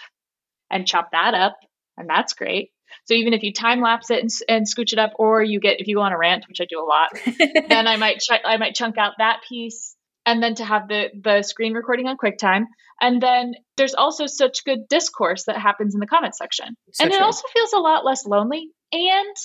[0.69, 1.57] and chop that up,
[1.97, 2.71] and that's great.
[3.05, 5.79] So even if you time lapse it and, and scooch it up, or you get
[5.79, 7.09] if you go on a rant, which I do a lot,
[7.69, 11.09] then I might ch- I might chunk out that piece, and then to have the
[11.21, 12.65] the screen recording on QuickTime,
[12.99, 17.13] and then there's also such good discourse that happens in the comment section, So and
[17.13, 19.35] it also feels a lot less lonely, and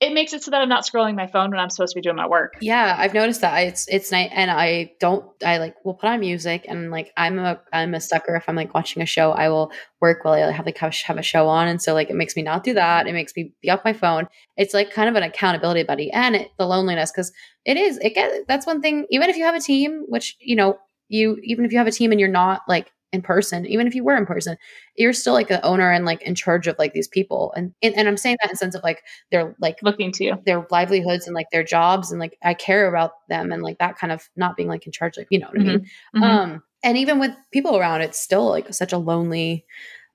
[0.00, 2.02] it makes it so that I'm not scrolling my phone when I'm supposed to be
[2.02, 2.54] doing my work.
[2.60, 5.24] Yeah, I've noticed that it's it's night, and I don't.
[5.44, 8.34] I like will put on music, and like I'm a I'm a sucker.
[8.34, 11.16] If I'm like watching a show, I will work while I have like have, have
[11.16, 13.06] a show on, and so like it makes me not do that.
[13.06, 14.26] It makes me be off my phone.
[14.56, 17.32] It's like kind of an accountability buddy, and it, the loneliness because
[17.64, 19.06] it is it gets that's one thing.
[19.10, 20.78] Even if you have a team, which you know
[21.08, 23.94] you even if you have a team and you're not like in person, even if
[23.94, 24.56] you were in person,
[24.96, 27.94] you're still like the owner and like in charge of like these people, and and,
[27.96, 30.42] and I'm saying that in sense of like they're like Looking to you.
[30.46, 33.96] their livelihoods and like their jobs and like I care about them and like that
[33.98, 36.22] kind of not being like in charge like you know what I mean Mhm.
[36.22, 39.64] um and even with people around it's still like such a lonely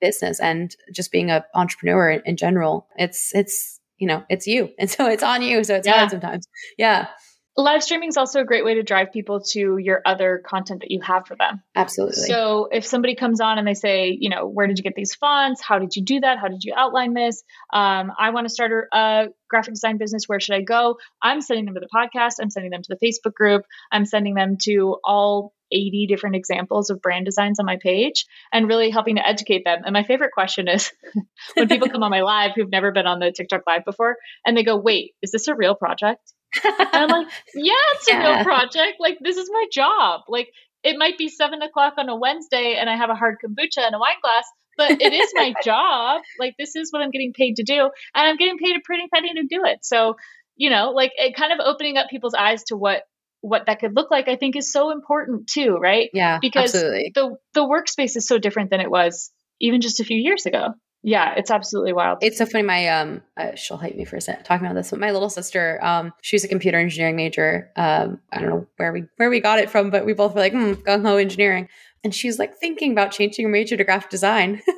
[0.00, 4.70] business and just being a entrepreneur in, in general it's it's you know it's you
[4.78, 5.98] and so it's on you so it's Yeah.
[5.98, 7.08] hard sometimes yeah
[7.56, 10.90] Live streaming is also a great way to drive people to your other content that
[10.90, 11.62] you have for them.
[11.74, 14.94] absolutely So if somebody comes on and they say, you know, where did you get
[14.94, 15.60] these fonts?
[15.60, 16.38] How did you do that?
[16.38, 17.42] How did you outline this?
[17.72, 20.28] Um, I want to start a, a graphic design business.
[20.28, 20.98] Where should I go?
[21.20, 22.34] I'm sending them to the podcast.
[22.40, 23.64] I'm sending them to the Facebook group.
[23.90, 28.68] I'm sending them to all 80 different examples of brand designs on my page and
[28.68, 29.82] really helping to educate them.
[29.84, 30.92] And my favorite question is
[31.54, 34.56] when people come on my live who've never been on the TikTok live before and
[34.56, 36.32] they go, wait, is this a real project?
[36.64, 38.96] And I'm like, yeah, it's a real project.
[38.98, 40.22] Like, this is my job.
[40.28, 40.48] Like,
[40.82, 43.94] it might be seven o'clock on a Wednesday and I have a hard kombucha and
[43.94, 44.44] a wine glass,
[44.76, 46.22] but it is my job.
[46.38, 47.82] Like, this is what I'm getting paid to do.
[47.82, 49.84] And I'm getting paid a pretty penny to do it.
[49.84, 50.16] So,
[50.56, 53.02] you know, like, it kind of opening up people's eyes to what
[53.42, 57.10] what that could look like i think is so important too right yeah because absolutely
[57.14, 60.74] the the workspace is so different than it was even just a few years ago
[61.02, 62.18] yeah it's absolutely wild.
[62.20, 64.90] It's so funny my um uh, she'll hate me for a second talking about this
[64.90, 68.92] but my little sister um she's a computer engineering major um i don't know where
[68.92, 71.68] we where we got it from but we both were like mm, gung-ho engineering.
[72.02, 74.62] And she's like thinking about changing her major to graphic design.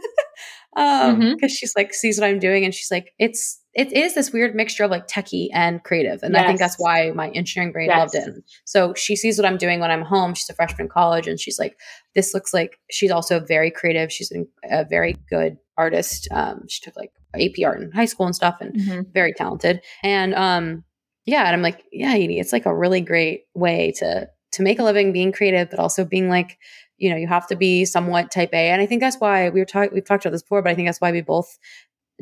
[0.75, 4.33] Um because she's like sees what i'm doing and she's like it's it is this
[4.33, 6.23] weird mixture of like techie and creative.
[6.23, 7.99] And I think that's why my engineering brain Yes.
[8.15, 8.45] loved it.
[8.65, 10.35] So she sees what I'm doing when I'm home.
[10.35, 11.79] She's a freshman in college and she's like,
[12.15, 14.13] this looks like she's also very creative.
[14.13, 14.31] She's
[14.71, 16.29] a, very good artist.
[16.31, 19.13] Um, she took like AP art in high school and stuff and Mhm.
[19.13, 19.81] very talented.
[20.03, 20.85] And um,
[21.25, 24.79] yeah, and I'm like, yeah, Edie, it's like a really great way to to make
[24.79, 26.59] a living being creative, but also being like,
[26.99, 28.69] you know, you have to be somewhat type A.
[28.69, 30.75] And I think that's why we were talking we've talked about this before, but I
[30.75, 31.59] think that's why we both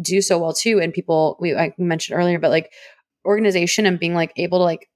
[0.01, 0.81] do so well too.
[0.81, 2.73] And people we I mentioned earlier, but like
[3.25, 4.89] organization and being like able to like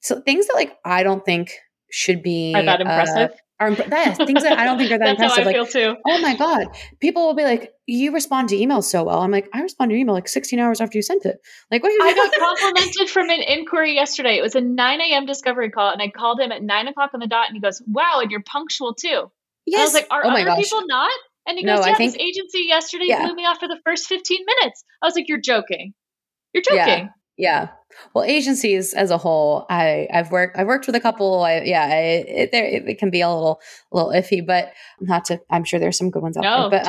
[0.00, 1.52] so things that like I don't think
[1.90, 3.30] should be Are that uh, impressive?
[3.60, 5.44] are imp- things that I don't think are that That's impressive.
[5.44, 5.96] how I Like feel too.
[6.06, 6.68] oh my god
[7.00, 9.96] people will be like you respond to emails so well i'm like i respond to
[9.96, 11.38] email like 16 hours after you sent it
[11.70, 14.36] like what are you I got complimented from an inquiry yesterday.
[14.38, 15.26] It was a 9 a.m.
[15.26, 17.82] discovery call, and I called him at 9 o'clock on the dot, and he goes,
[17.86, 19.30] Wow, and you're punctual too.
[19.66, 21.10] And I was like, Are oh other gosh people not?
[21.48, 23.24] And he No, goes, I Yeah, think- this agency yesterday Yeah.
[23.24, 24.84] blew me off for the first 15 minutes.
[25.02, 25.94] I was like, You're joking.
[26.54, 26.78] You're joking.
[26.78, 27.08] yeah
[27.40, 27.68] yeah.
[28.14, 31.84] well agencies as a whole i i've worked i've worked with a couple i yeah
[31.84, 31.96] I,
[32.40, 33.60] it, there it, it can be a little
[33.92, 36.82] a little iffy but not to i'm sure there's some good ones out No, there
[36.82, 36.88] but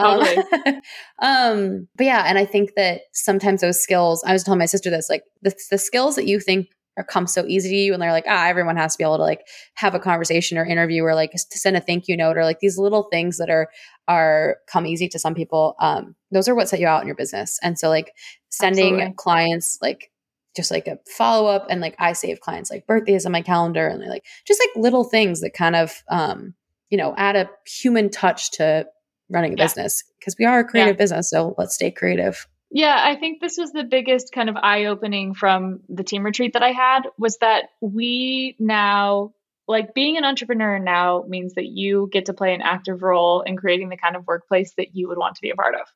[0.68, 0.82] um,
[1.22, 4.90] um but yeah and i think that sometimes those skills i was telling my sister
[4.90, 8.02] this like the, the skills that you think are come so easy to you and
[8.02, 9.42] they're like ah everyone has to be able to like
[9.76, 12.60] have a conversation or interview or like to send a thank you note or like
[12.60, 13.70] these little things that are
[14.08, 17.16] are come easy to some people um those are what set you out in your
[17.16, 18.14] business and so like
[18.50, 19.16] sending Absolutely.
[19.18, 20.12] clients like
[20.56, 23.88] just like a follow up and like I save clients like birthdays on my calendar
[23.88, 26.54] and like just like little things that kind of um
[26.90, 28.88] you know add a human touch to
[29.30, 29.66] running a Yeah.
[29.66, 33.58] business because we are a creative business so let's stay creative Yeah, I think this
[33.58, 37.38] was the biggest kind of eye opening from the team retreat that I had was
[37.38, 39.34] that we now,
[39.68, 43.58] like being an entrepreneur now means that you get to play an active role in
[43.58, 45.88] creating the kind of workplace that you would want to be a part of.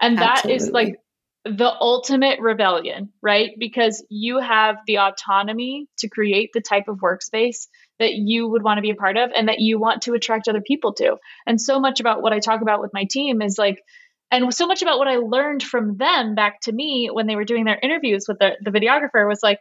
[0.00, 0.84] And that is Absolutely.
[0.84, 0.94] like
[1.44, 3.52] the ultimate rebellion, right?
[3.56, 7.68] Because you have the autonomy to create the type of workspace
[8.00, 10.48] that you would want to be a part of and that you want to attract
[10.48, 11.16] other people to.
[11.46, 13.80] And so much about what I talk about with my team is like,
[14.36, 17.44] and so much about what I learned from them back to me when they were
[17.44, 19.60] doing their interviews with the, the videographer was like,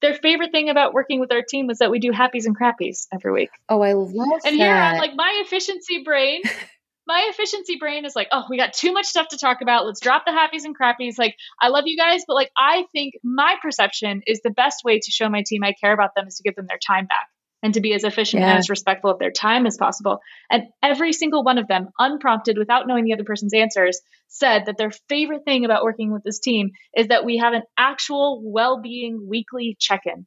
[0.00, 3.06] their favorite thing about working with our team was that we do happies and crappies
[3.12, 3.50] every week.
[3.68, 4.40] oh I love that.
[4.46, 6.42] And here I'm like, my efficiency brain,
[7.06, 9.86] my efficiency brain is like, oh, we got too much stuff to talk about.
[9.86, 11.18] Let's drop the happies and crappies.
[11.18, 14.98] Like, I love you guys, but like, I think my perception is the best way
[14.98, 17.28] to show my team I care about them is to give them their time back
[17.62, 18.50] and to be as efficient Yeah.
[18.50, 20.18] and as respectful of their time as possible.
[20.50, 24.76] And every single one of them, unprompted, without knowing the other person's answers, said that
[24.78, 28.80] their favorite thing about working with this team is that we have an actual well
[28.80, 30.26] being weekly check in.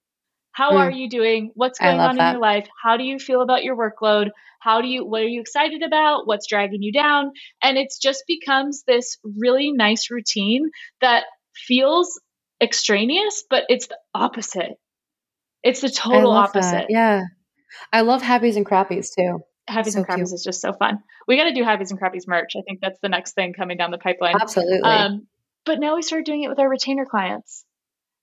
[0.51, 0.77] How Mm.
[0.77, 1.51] are you doing?
[1.53, 2.27] What's going on that.
[2.27, 2.67] in your life?
[2.81, 4.29] How do you feel about your workload?
[4.61, 6.25] How do you, what are you excited about?
[6.27, 7.33] What's dragging you down?
[7.61, 10.69] And it's just becomes this really nice routine
[11.01, 12.19] that feels
[12.61, 14.77] extraneous, but it's the opposite.
[15.65, 16.63] It's the total love that.
[16.63, 16.85] opposite.
[16.89, 17.23] yeah
[17.91, 20.33] I love happies and crappies too Happies So and Crappies cute.
[20.33, 20.99] is just so fun.
[21.27, 22.51] We got to do Happies and Crappies merch.
[22.55, 24.35] I think that's the next thing coming down the pipeline.
[24.39, 25.27] absolutely Um,
[25.65, 27.65] but now we started doing it with our retainer clients.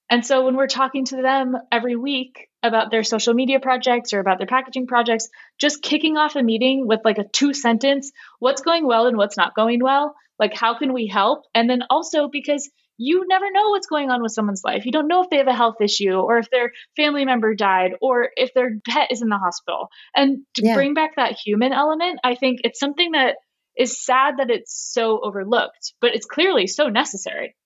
[0.08, 4.20] And so when we're talking to them every week about their social media projects or
[4.20, 5.28] about their packaging projects,
[5.58, 9.36] just kicking off a meeting with like a two sentence what's going well and what's
[9.36, 10.14] not going well?
[10.38, 11.44] Like, how can we help?
[11.54, 14.84] And then also because you never know what's going on with someone's life.
[14.86, 17.92] You don't know if they have a health issue or if their family member died
[18.00, 19.88] or if their pet is in the hospital.
[20.14, 20.74] And to Yeah.
[20.74, 23.36] bring back that human element, I think it's something that
[23.76, 27.56] is sad that it's so overlooked, but it's clearly so necessary.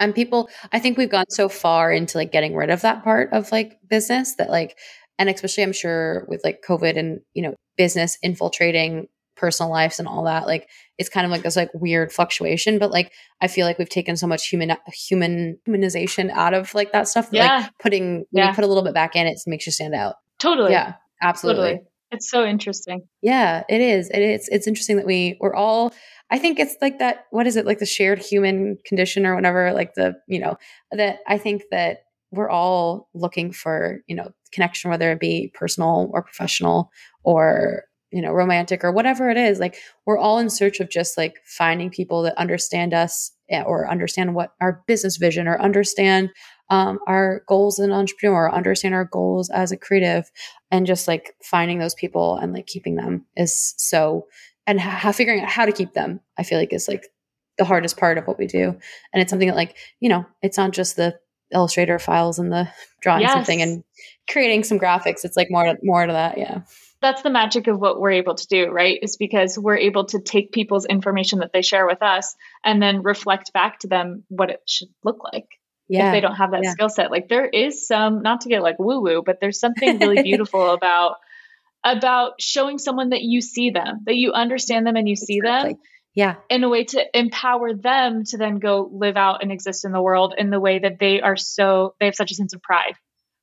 [0.00, 3.32] and people i think we've gone so far into like getting rid of that part
[3.32, 4.76] of like business that like
[5.18, 9.06] and especially i'm sure with like covid and you know business infiltrating
[9.42, 12.92] personal lives and all that like it's kind of like this like weird fluctuation but
[12.92, 17.08] like i feel like we've taken so much human human humanization out of like that
[17.08, 17.56] stuff that, Yeah.
[17.62, 18.48] like putting when Yeah.
[18.50, 20.70] you put a little bit back in it makes you stand out Totally.
[20.72, 21.86] yeah absolutely Totally.
[22.14, 23.00] It's so interesting.
[23.22, 24.10] yeah, it is.
[24.10, 24.46] It is.
[24.52, 25.94] It's interesting that we we're all.
[26.30, 27.24] I think it's like that.
[27.30, 29.72] What is it like the shared human condition or whatever?
[29.72, 30.58] Like the you know
[30.90, 32.00] that I think that
[32.30, 36.90] we're all looking for you know connection, whether it be personal or professional
[37.24, 39.58] or you know romantic or whatever it is.
[39.58, 43.90] Like we're all in search of just like finding people that understand us eh, or
[43.90, 46.30] understand what our business vision or understand
[46.70, 50.30] um, our goals as an entrepreneur, or understand our goals as a creative,
[50.70, 54.26] and just like finding those people and like keeping them is so
[54.66, 57.06] and how figuring out how to keep them i feel like is like
[57.58, 58.68] the hardest part of what we do
[59.12, 61.14] and it's something that like you know it's not just the
[61.52, 62.68] illustrator files and the
[63.00, 63.84] drawing and thing and
[64.30, 66.60] creating some graphics it's like more more to that yeah
[67.02, 68.98] that's the magic of what we're able to do, right?
[69.02, 72.34] Is because we're able to take people's information that they share with us
[72.64, 75.46] and then reflect back to them what it should look like
[75.88, 76.06] Yeah.
[76.08, 76.70] if they don't have that Yeah.
[76.70, 77.10] skill set.
[77.10, 80.70] Like there is some, not to get like woo woo, but there's something really beautiful
[80.70, 81.16] about
[81.84, 85.74] about showing someone that you see them, that you understand them and you see them
[86.14, 86.36] Yeah.
[86.48, 90.00] in a way to empower them to then go live out and exist in the
[90.00, 92.94] world in the way that they are so they have such a sense of pride.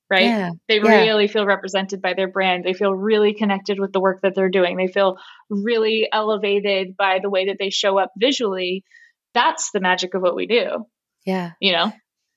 [0.09, 0.23] Right?
[0.23, 0.51] Yeah.
[0.67, 1.01] They Yeah.
[1.03, 2.63] really feel represented by their brand.
[2.63, 4.75] They feel really connected with the work that they're doing.
[4.75, 5.17] They feel
[5.49, 8.83] really elevated by the way that they show up visually.
[9.35, 10.85] That's the magic of what we do,
[11.25, 11.51] Yeah.
[11.59, 11.91] you know?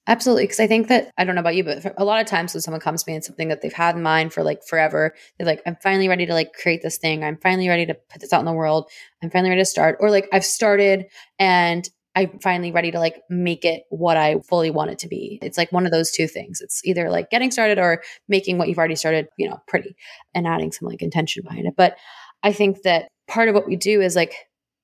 [0.07, 0.45] Absolutely.
[0.45, 2.61] Because I think that, I don't know about you, but a lot of times when
[2.61, 5.47] someone comes to me and something that they've had in mind for like forever, they're
[5.47, 7.23] like, I'm finally ready to like create this thing.
[7.23, 8.91] I'm finally ready to put this out in the world.
[9.23, 9.99] I'm finally ready to start.
[10.01, 11.07] Or like I've started
[11.39, 15.38] and I'm finally ready to like make it what I fully want it to be.
[15.42, 16.60] It's like one of those two things.
[16.60, 19.96] It's either like getting started or making what you've already started, you know, pretty
[20.34, 21.74] and adding some like intention behind it.
[21.76, 21.96] But
[22.42, 24.34] I think that part of what we do is like,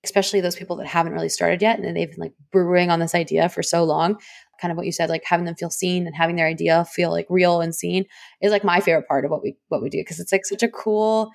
[0.05, 3.15] especially those people that haven't really started yet and they've been like brewing on this
[3.15, 4.19] idea for so long
[4.61, 7.11] kind of what you said like having them feel seen and having their idea feel
[7.11, 8.05] like real and seen
[8.41, 10.63] is like my favorite part of what we what we do because it's like such
[10.63, 11.31] a cool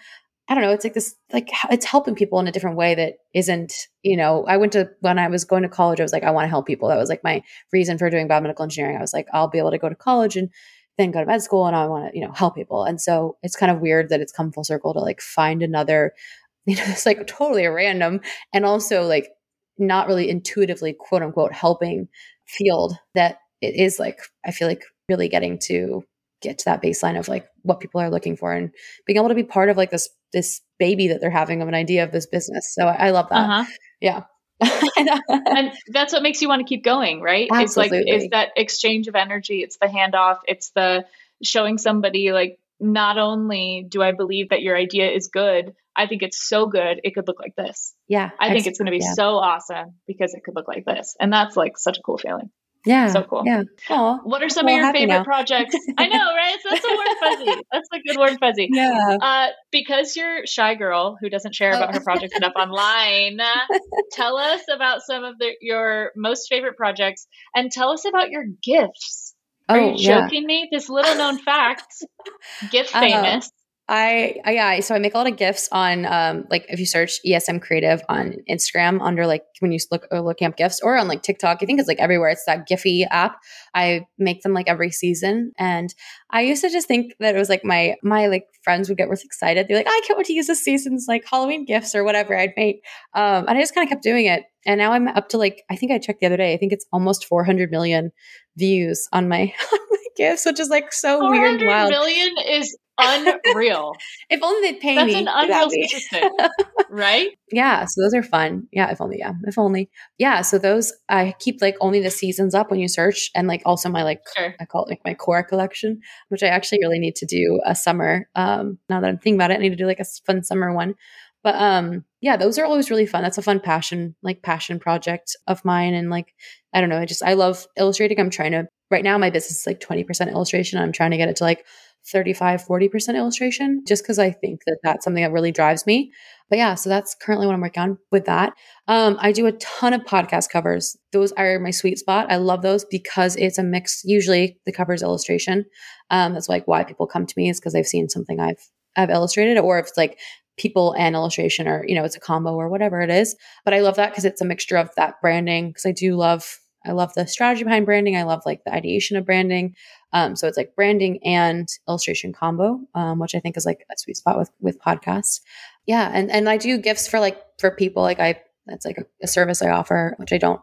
[0.49, 0.71] I don't know.
[0.71, 4.45] It's like this, like it's helping people in a different way that isn't, you know.
[4.45, 5.99] I went to when I was going to college.
[5.99, 6.89] I was like, I want to help people.
[6.89, 7.41] That was like my
[7.71, 8.97] reason for doing biomedical engineering.
[8.97, 10.49] I was like, I'll be able to go to college and
[10.97, 12.83] then go to med school, and I want to, you know, help people.
[12.83, 16.13] And so it's kind of weird that it's come full circle to like find another,
[16.65, 18.19] you know, it's like totally random
[18.53, 19.29] and also like
[19.77, 22.09] not really intuitively, quote unquote, helping
[22.45, 26.03] field that it is like I feel like really getting to
[26.43, 28.71] get to that baseline of like what people are looking for and
[29.07, 31.75] being able to be part of like this this baby that they're having of an
[31.75, 32.73] idea of this business.
[32.73, 33.49] So I, I love that.
[33.49, 33.65] Uh-huh.
[34.01, 34.23] Yeah.
[34.61, 37.47] and that's what makes you want to keep going, right?
[37.51, 38.11] It's like Absolutely.
[38.11, 39.61] is that exchange of energy.
[39.61, 40.39] It's the handoff.
[40.47, 41.05] It's the
[41.41, 46.23] showing somebody like not only do I believe that your idea is good, I think
[46.23, 47.93] it's so good it could look like this.
[48.07, 48.31] yeah.
[48.39, 49.13] I think it's going to be yeah.
[49.13, 52.49] so awesome because it could look like this, and that's like such a cool feeling.
[52.85, 53.07] Yeah.
[53.07, 53.43] so cool.
[53.45, 53.63] Yeah.
[53.89, 54.17] Aw.
[54.23, 55.23] What are some Well, of your favorite now.
[55.23, 55.75] projects?
[55.97, 56.57] I know, right?
[56.61, 57.61] So that's a word fuzzy.
[57.71, 58.69] That's a good word fuzzy.
[58.71, 59.17] Yeah.
[59.21, 61.93] Uh, because you're shy girl who doesn't share about Oh.
[61.93, 63.77] her projects enough online, uh,
[64.11, 67.25] tell us about some of the, your most favorite projects
[67.55, 69.33] and tell us about your GIFs.
[69.69, 70.21] Are Oh, you yeah.
[70.21, 70.67] joking me?
[70.71, 71.85] This little known fact,
[72.71, 73.49] GIF Uh, famous.
[73.89, 76.85] I, I yeah, so I make a lot of GIFs on um like if you
[76.85, 80.97] search ESM Creative on Instagram under like when you look uh, look up GIFs or
[80.97, 82.29] on like TikTok, I think it's like everywhere.
[82.29, 83.35] It's that Giphy app.
[83.75, 85.93] I make them like every season, and
[86.31, 89.09] I used to just think that it was like my my like friends would get
[89.09, 89.67] really excited.
[89.67, 92.53] They're like, I can't wait to use this season's like Halloween GIFs or whatever I'd
[92.55, 92.83] make.
[93.13, 95.61] Um, and I just kind of kept doing it, and now I'm up to like
[95.69, 96.53] I think I checked the other day.
[96.53, 98.11] I think it's almost 400 million
[98.55, 99.53] views on my
[100.15, 101.89] GIFs, which is like so weird, and 400 wild.
[101.89, 103.93] million is unreal.
[104.29, 105.19] If only they'd pay That's me.
[105.21, 106.23] an unreal statistic,
[106.89, 107.29] right?
[107.51, 108.67] yeah, so those are fun.
[108.71, 109.19] Yeah, if only.
[109.19, 109.89] Yeah, if only.
[110.17, 113.61] Yeah, so those I keep like only the seasons up when you search, and like
[113.65, 114.55] also my like Sure.
[114.59, 117.75] I call it like my core collection, which I actually really need to do a
[117.75, 118.27] summer.
[118.35, 120.73] Um, now that I'm thinking about it, I need to do like a fun summer
[120.73, 120.95] one.
[121.43, 123.21] But um, yeah, those are always really fun.
[123.21, 126.33] That's a fun passion, like passion project of mine, and like
[126.73, 128.19] I don't know, I just I love illustrating.
[128.19, 130.79] I'm trying to right now my business is like 20% illustration.
[130.79, 131.65] I'm trying to get it to like
[132.11, 136.11] 35 40% illustration just because i think that that's something that really drives me.
[136.49, 138.53] But yeah so that's currently what i'm working on with that.
[138.87, 140.97] Um, i do a ton of podcast covers.
[141.11, 142.31] Those are my sweet spot.
[142.31, 145.65] I love those because it's a mix usually the covers illustration.
[146.09, 149.09] Um, that's like why people come to me is because they've seen something i've i've
[149.09, 150.19] illustrated or if it's like
[150.57, 153.35] people and illustration or you know it's a combo or whatever it is.
[153.65, 156.59] But i love that because it's a mixture of that branding because i do love
[156.85, 158.17] i love the strategy behind branding.
[158.17, 159.75] I love like the ideation of branding
[160.13, 163.97] um, so it's like branding and illustration combo, um, which I think is like a
[163.97, 165.41] sweet spot with with podcasts.
[165.85, 168.03] Yeah, and and I do GIFs for like for people.
[168.03, 170.61] Like I that's like a, a service I offer, which I don't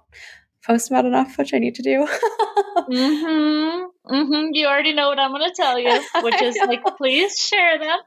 [0.65, 2.09] post about enough, which I need to do.
[2.89, 4.15] Mm-hmm.
[4.15, 4.49] Mm-hmm.
[4.53, 7.99] You already know what I'm going to tell you, which is like, please share them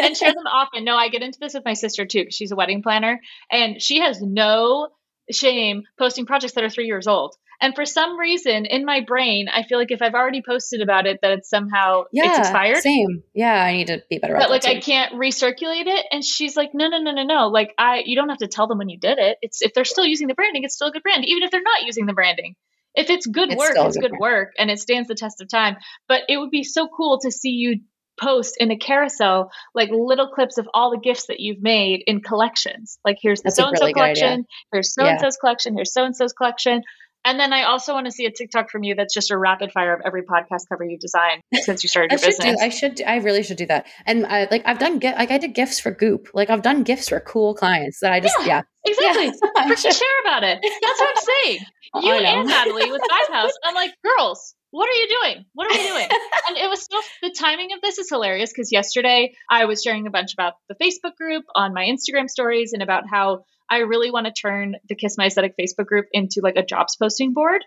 [0.00, 0.84] and share them often.
[0.84, 3.20] No, I get into this with my sister too, because she's a wedding planner
[3.50, 4.88] and she has no
[5.30, 7.34] shame posting projects that are three years old.
[7.60, 11.06] And for some reason in my brain, I feel like if I've already posted about
[11.06, 12.78] it, that it's somehow yeah, it's expired.
[12.78, 13.22] Same.
[13.34, 14.76] Yeah, I need to be better at That at like that.
[14.76, 16.06] I can't recirculate it.
[16.10, 17.48] And she's like, no, no, no, no, no.
[17.48, 19.38] Like I, you don't have to tell them when you did it.
[19.42, 21.62] It's if they're still using the branding, it's still a good brand, even if they're
[21.62, 22.54] not using the branding.
[22.94, 24.20] If it's good It's work, it's good brand.
[24.20, 25.76] work, and it stands the test of time.
[26.08, 27.80] But it would be so cool to see you
[28.18, 32.22] post in a carousel like little clips of all the GIFs that you've made in
[32.22, 32.98] collections.
[33.04, 33.94] Like here's the so and so idea.
[33.94, 36.82] collection, here's so and so's collection, here's so and so's collection.
[37.26, 39.72] And then I also want to see a TikTok from you that's just a rapid
[39.72, 42.60] fire of every podcast cover you design since you started I your should business.
[42.60, 42.64] do.
[42.64, 43.02] I should.
[43.02, 43.86] I really should do that.
[44.06, 45.00] And I, like I've done.
[45.00, 46.28] Like I did GIFs for Goop.
[46.34, 48.62] Like I've done GIFs for cool clients that I just yeah.
[48.84, 49.24] exactly.
[49.24, 49.94] Yeah, I Freaking should.
[49.94, 50.60] share about it.
[50.62, 51.58] That's what I'm saying.
[52.02, 53.52] You and Natalie with Vibe House.
[53.64, 55.44] I'm like, girls, what are you doing?
[55.54, 56.08] What are we doing?
[56.48, 60.06] and it was so the timing of this is hilarious because yesterday I was sharing
[60.06, 64.10] a bunch about the Facebook group on my Instagram stories and about how I really
[64.10, 67.64] want to turn the Kiss My Aesthetic Facebook group into like a jobs posting board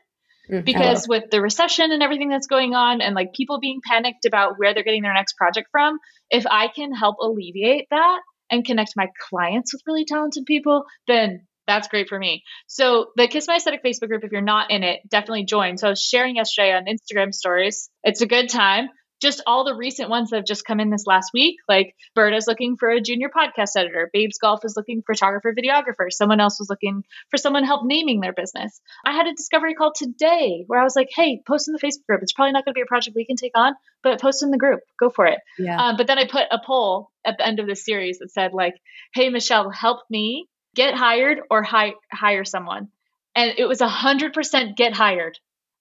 [0.50, 0.66] Mhm.
[0.66, 4.54] because with the recession and everything that's going on and like people being panicked about
[4.58, 6.00] where they're getting their next project from
[6.32, 8.20] if i can help alleviate that
[8.50, 12.42] and connect my clients with really talented people then that's great for me.
[12.66, 15.78] So the kiss my aesthetic facebook group if you're not in it definitely join.
[15.78, 17.92] So i was sharing yesterday on instagram stories.
[18.04, 18.90] It's a good time
[19.22, 21.58] just all the recent ones that have just come in this last week.
[21.68, 24.10] Like Berta's looking for a junior podcast editor.
[24.14, 26.10] Babes Golf is looking for photographer, videographer.
[26.10, 28.80] Someone else was looking for someone help naming their business.
[29.06, 32.06] I had a discovery call today where I was like, hey, post in the Facebook
[32.08, 32.22] group.
[32.22, 34.52] It's probably not going to be a project we can take on, but post in
[34.52, 34.80] the group.
[35.00, 35.40] Go for it.
[35.58, 35.78] yeah.
[35.90, 38.54] Um, but then I put a poll at the end of the series that said,
[38.54, 38.76] like,
[39.14, 42.90] hey, Michelle, help me get hired or hi- hire someone.
[43.36, 45.38] And it was 100% get hired.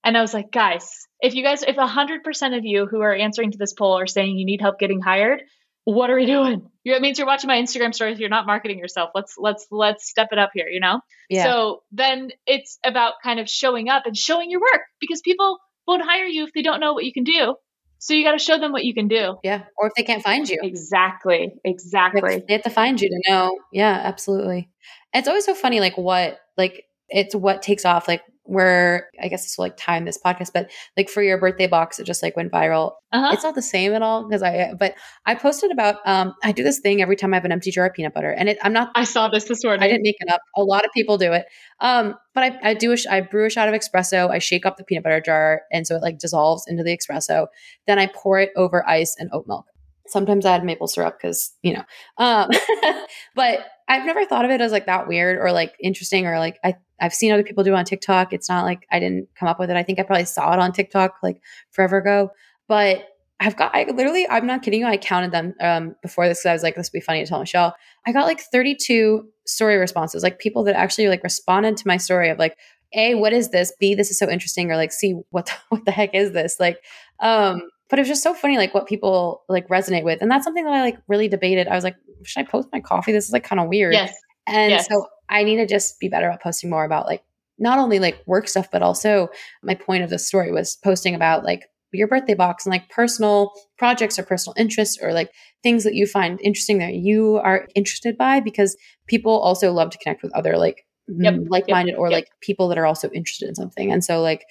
[0.08, 3.50] And I was like, guys, if you guys, if 100% of you who are answering
[3.50, 5.42] to this poll are saying you need help getting hired,
[5.84, 6.66] what are we doing?
[6.82, 8.18] It means you're watching my Instagram stories.
[8.18, 9.10] You're not marketing yourself.
[9.14, 10.66] Let's let's let's step it up here.
[10.66, 11.00] You know.
[11.28, 11.44] yeah.
[11.44, 16.02] So then it's about kind of showing up and showing your work because people won't
[16.02, 17.56] hire you if they don't know what you can do.
[17.98, 19.36] So you got to show them what you can do.
[19.44, 19.64] yeah.
[19.76, 20.58] Or if they can't find you.
[20.62, 21.52] Exactly.
[21.66, 22.42] Exactly.
[22.48, 23.58] They have to find you to know.
[23.74, 24.70] Yeah, absolutely.
[25.12, 28.08] It's always so funny, like what, like it's what takes off.
[28.08, 31.66] Like where I guess this will like time this podcast, but like for your birthday
[31.66, 32.92] box, it just like went viral.
[33.12, 33.30] Uh-huh.
[33.32, 34.94] It's not the same at all because I, but
[35.26, 35.96] I posted about.
[36.06, 38.30] um I do this thing every time I have an empty jar of peanut butter,
[38.30, 38.90] and it, I'm not.
[38.94, 39.82] I saw this this morning.
[39.82, 40.40] I didn't make it up.
[40.56, 41.44] A lot of people do it.
[41.80, 44.30] Um, but I, I do a sh- I brew a shot of espresso.
[44.30, 47.48] I shake up the peanut butter jar, and so it like dissolves into the espresso.
[47.86, 49.66] Then I pour it over ice and oat milk.
[50.08, 51.84] Sometimes I add maple syrup because you know.
[52.18, 52.50] Um,
[53.34, 56.58] but I've never thought of it as like that weird or like interesting or like
[56.64, 58.32] I I've seen other people do it on TikTok.
[58.32, 59.76] It's not like I didn't come up with it.
[59.76, 61.40] I think I probably saw it on TikTok like
[61.70, 62.30] forever ago.
[62.66, 63.08] But
[63.40, 64.86] I've got I literally I'm not kidding you.
[64.86, 67.28] I counted them um, before this because I was like this would be funny to
[67.28, 67.76] tell Michelle.
[68.06, 72.28] I got like 32 story responses, like people that actually like responded to my story
[72.30, 72.56] of like,
[72.94, 73.72] A, what is this?
[73.78, 76.58] B, this is so interesting, or like C, what the, what the heck is this?
[76.60, 76.78] Like,
[77.20, 80.20] um, but it was just so funny, like what people like resonate with.
[80.20, 81.68] And that's something that I like really debated.
[81.68, 83.12] I was like, should I post my coffee?
[83.12, 83.94] This is like kind of weird.
[83.94, 84.14] Yes.
[84.46, 84.86] And Yes.
[84.88, 87.22] so I need to just be better about posting more about like
[87.58, 89.28] not only like work stuff, but also
[89.62, 93.52] my point of the story was posting about like your birthday box and like personal
[93.78, 95.30] projects or personal interests or like
[95.62, 98.76] things that you find interesting that you are interested by because
[99.06, 102.18] people also love to connect with other like Yep, like-minded or yep.
[102.18, 103.90] like people that are also interested in something.
[103.90, 104.44] And so like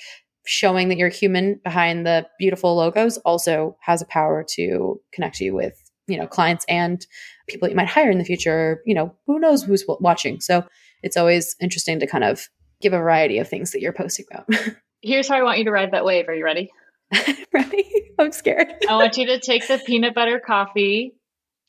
[0.48, 5.54] showing that you're human behind the beautiful logos also has a power to connect you
[5.54, 5.74] with,
[6.08, 7.06] you know, clients and
[7.48, 10.40] people that you might hire in the future, you know, who knows who's watching.
[10.40, 10.66] So
[11.04, 12.48] it's always interesting to kind of
[12.82, 14.50] give a variety of things that you're posting about.
[15.02, 16.30] Here's how I want you to ride that wave.
[16.30, 16.70] Are you ready?
[17.54, 17.86] right?
[18.18, 18.68] I'm scared.
[18.90, 21.16] I want you to take the peanut butter coffee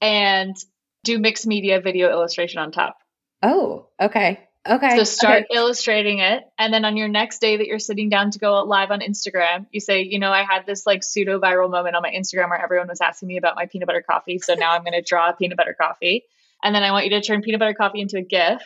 [0.01, 0.57] and
[1.05, 2.97] do mixed media video illustration on top.
[3.43, 4.48] Oh, okay.
[4.69, 4.97] Okay.
[4.97, 5.57] So start Okay.
[5.57, 6.43] illustrating it.
[6.59, 9.67] And then on your next day that you're sitting down to go live on Instagram,
[9.73, 12.63] you say, you know, I had this like pseudo viral moment on my Instagram where
[12.63, 14.39] everyone was asking me about my peanut butter coffee.
[14.39, 16.25] So now I'm going to draw a peanut butter coffee.
[16.63, 18.61] And then I want you to turn peanut butter coffee into a GIF.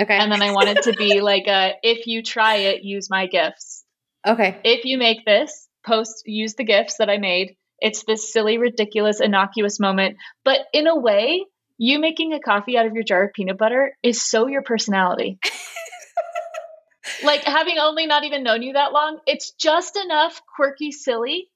[0.00, 0.16] Okay.
[0.16, 3.26] And then I want it to be like a, if you try it, use my
[3.26, 3.84] GIFs.
[4.26, 4.58] okay.
[4.64, 7.56] If you make this, post, use the GIFs that I made.
[7.80, 10.16] It's this silly, ridiculous, innocuous moment.
[10.44, 11.44] But in a way,
[11.78, 15.38] you making a coffee out of your jar of peanut butter is so your personality.
[17.22, 21.48] like having only not even known you that long, it's just enough quirky, silly,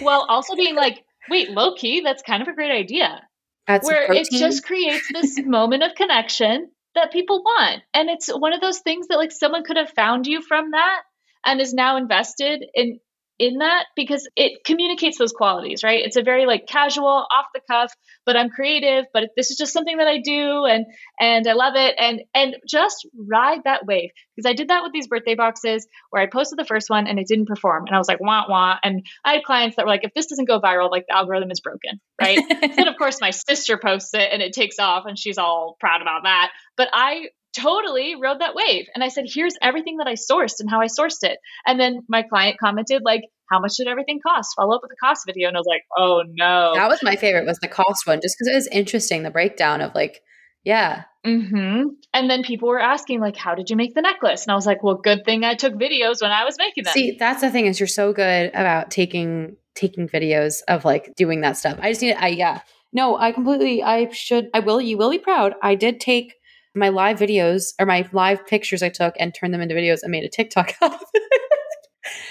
[0.00, 3.22] while also being like, wait, low key, that's kind of a great idea.
[3.68, 7.82] Some Where it just creates this moment of connection that people want.
[7.94, 11.02] And it's one of those things that like someone could have found you from that
[11.44, 12.98] and is now invested in
[13.40, 16.04] in that because it communicates those qualities, right?
[16.04, 17.90] It's a very like casual, off the cuff,
[18.26, 20.84] but I'm creative, but this is just something that I do and
[21.18, 24.92] and I love it and and just ride that wave because I did that with
[24.92, 27.98] these birthday boxes where I posted the first one and it didn't perform and I
[27.98, 30.60] was like wah wah and I had clients that were like if this doesn't go
[30.60, 32.40] viral like the algorithm is broken, right?
[32.76, 36.02] then of course my sister posts it and it takes off and she's all proud
[36.02, 36.50] about that.
[36.76, 40.70] But I totally rode that wave and I said, here's everything that I sourced and
[40.70, 41.38] how I sourced it.
[41.66, 44.54] And then my client commented like, how much did everything cost?
[44.56, 45.48] Follow up with a cost video.
[45.48, 46.72] And I was like, oh no.
[46.74, 49.80] that was my favorite was the cost one just because it was interesting the breakdown
[49.80, 50.22] of like
[50.64, 51.04] Yeah.
[51.24, 51.82] hmm
[52.14, 54.44] And then people were asking, like, how did you make the necklace?
[54.44, 56.92] And I was like, well, good thing I took videos when I was making them.
[56.92, 61.40] See, that's the thing is you're so good about taking taking videos of like doing
[61.40, 61.78] that stuff.
[61.80, 62.60] I just need I yeah.
[62.92, 65.54] No, I completely I should I will you will be proud.
[65.62, 66.34] I did take
[66.74, 70.10] my live videos or my live pictures I took and turned them into videos and
[70.10, 71.22] made a TikTok out of it.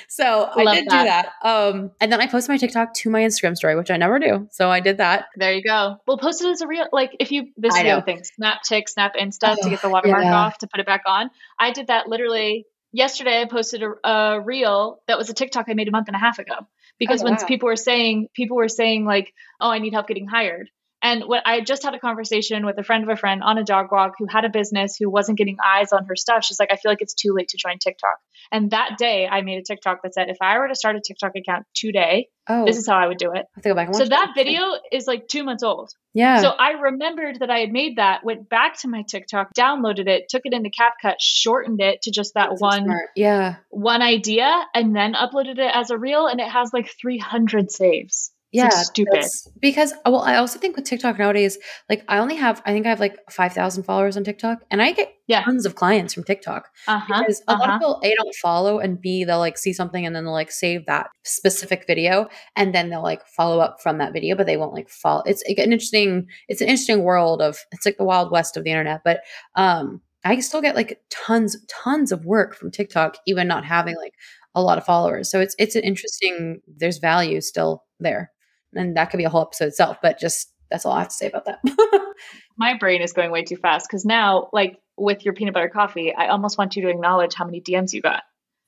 [0.08, 1.04] so I did that.
[1.04, 1.30] do that.
[1.44, 4.48] Um and then I posted my TikTok to my Instagram story, which I never do.
[4.52, 5.26] So I did that.
[5.36, 5.98] There you go.
[6.08, 8.64] Well, post it as a real, like if you, this is the other thing, Snap
[8.64, 10.36] Tick, Snap Insta Oh, to get the watermark yeah.
[10.36, 11.30] off to put it back on.
[11.60, 13.42] I did that literally yesterday.
[13.42, 16.20] I posted a, a reel that was a TikTok I made a month and a
[16.20, 16.56] half ago
[16.98, 17.46] because Oh, when wow.
[17.48, 20.70] people were saying, people were saying like, oh, I need help getting hired.
[21.02, 23.64] And what I just had a conversation with a friend of a friend on a
[23.64, 26.44] dog walk who had a business who wasn't getting eyes on her stuff.
[26.44, 28.18] She's like, I feel like it's too late to join TikTok.
[28.52, 31.02] And that day I made a TikTok that said, if I were to start a
[31.06, 33.46] TikTok account today, Oh this is how I would do it.
[33.56, 35.92] I have back So that video is like two months old.
[36.14, 36.42] Yeah.
[36.42, 40.26] So I remembered that I had made that, went back to my TikTok, downloaded it,
[40.30, 43.10] took it into CapCut, shortened it to just that That's one smart.
[43.16, 43.58] Yeah.
[43.70, 48.32] one idea, and then uploaded it as a reel, and it has like 300 saves.
[48.52, 49.26] Yeah, like, stupid.
[49.62, 52.90] because well, I also think with TikTok nowadays, like I only have, I think I
[52.90, 55.44] have like five thousand followers on TikTok, and I get Yeah.
[55.44, 57.20] tons of clients from TikTok Uh huh.
[57.20, 57.74] because a lot Uh-huh.
[57.76, 60.52] of people a don't follow and b they'll like see something and then they'll like
[60.52, 64.58] save that specific video and then they'll like follow up from that video, but they
[64.58, 65.22] won't like follow.
[65.28, 68.64] It's like, an interesting, it's an interesting world of it's like the wild west of
[68.64, 69.20] the internet, but
[69.56, 74.14] um, I still get like tons, tons of work from TikTok, even not having like
[74.56, 75.30] a lot of followers.
[75.30, 76.62] So it's it's an interesting.
[76.68, 78.32] There's value still there,
[78.74, 79.98] and that could be a whole episode itself.
[80.02, 81.60] But just that's all I have to say about that.
[82.58, 86.14] My brain is going way too fast because now, like with your peanut butter coffee,
[86.14, 88.24] I almost want you to acknowledge how many DMs you got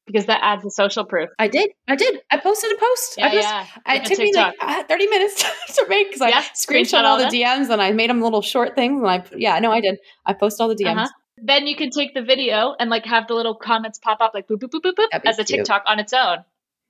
[0.08, 1.30] because that adds the social proof.
[1.38, 2.22] I did, I did.
[2.32, 3.16] I posted a post.
[3.18, 3.66] Yeah, I just, yeah.
[3.86, 5.44] I- It took me like uh, 30 minutes
[5.76, 8.76] to make because I Yeah, screenshot all the DMs and I made them little short
[8.76, 9.02] things.
[9.02, 10.00] And I, yeah, no, I did.
[10.26, 10.96] I posted all the DMs.
[10.98, 11.10] Uh-huh.
[11.44, 14.48] Then you can take the video and like have the little comments pop up like
[14.48, 15.60] boop boop boop boop boop as a cute.
[15.60, 16.40] TikTok on its own.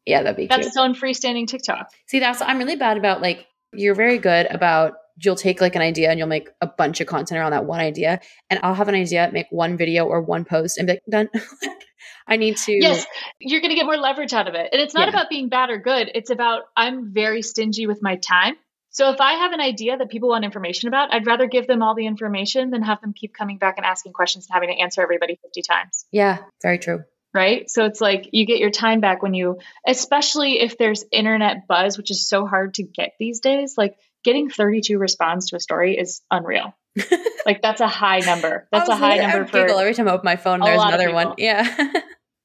[0.06, 0.68] Yeah, that'd be That's cute.
[0.68, 1.90] its own freestanding TikTok.
[2.08, 5.82] See, that's I'm really bad about like you're very good about you'll take like an
[5.82, 8.88] idea and you'll make a bunch of content around that one idea, and I'll have
[8.88, 11.30] an idea, make one video or one post, and be like done.
[12.28, 12.72] I need to.
[12.72, 13.06] Yes,
[13.40, 14.70] you're going to get more leverage out of it.
[14.72, 15.10] And it's not Yeah.
[15.10, 16.10] about being bad or good.
[16.16, 18.56] It's about I'm very stingy with my time.
[18.90, 21.82] So if I have an idea that people want information about, I'd rather give them
[21.82, 24.82] all the information than have them keep coming back and asking questions and having to
[24.82, 26.06] answer everybody 50 times.
[26.12, 27.04] Yeah, very true.
[27.34, 27.70] Right.
[27.70, 31.98] So it's like you get your time back when you, especially if there's internet buzz,
[31.98, 33.76] which is so hard to get these days.
[33.78, 36.76] Like getting 32 responses to a story is unreal.
[37.46, 38.68] like that's a high number.
[38.72, 39.62] That's a high number for.
[39.62, 40.60] giggle every time I open my phone.
[40.60, 41.36] There's another one.
[41.38, 41.88] Yeah.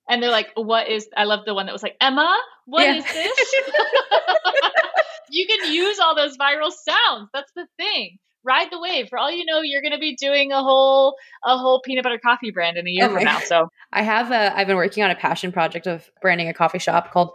[0.08, 2.94] And they're like, what is, I love the one that was like, Emma, what Yeah.
[2.98, 3.54] is this?
[5.30, 7.28] you can use all those viral sounds.
[7.34, 8.18] That's the thing.
[8.46, 9.08] Ride the wave.
[9.08, 12.20] For all you know, you're going to be doing a whole, a whole peanut butter
[12.24, 13.40] coffee brand in a year Oh from now.
[13.40, 16.78] So I have a, I've been working on a passion project of branding a coffee
[16.78, 17.30] shop called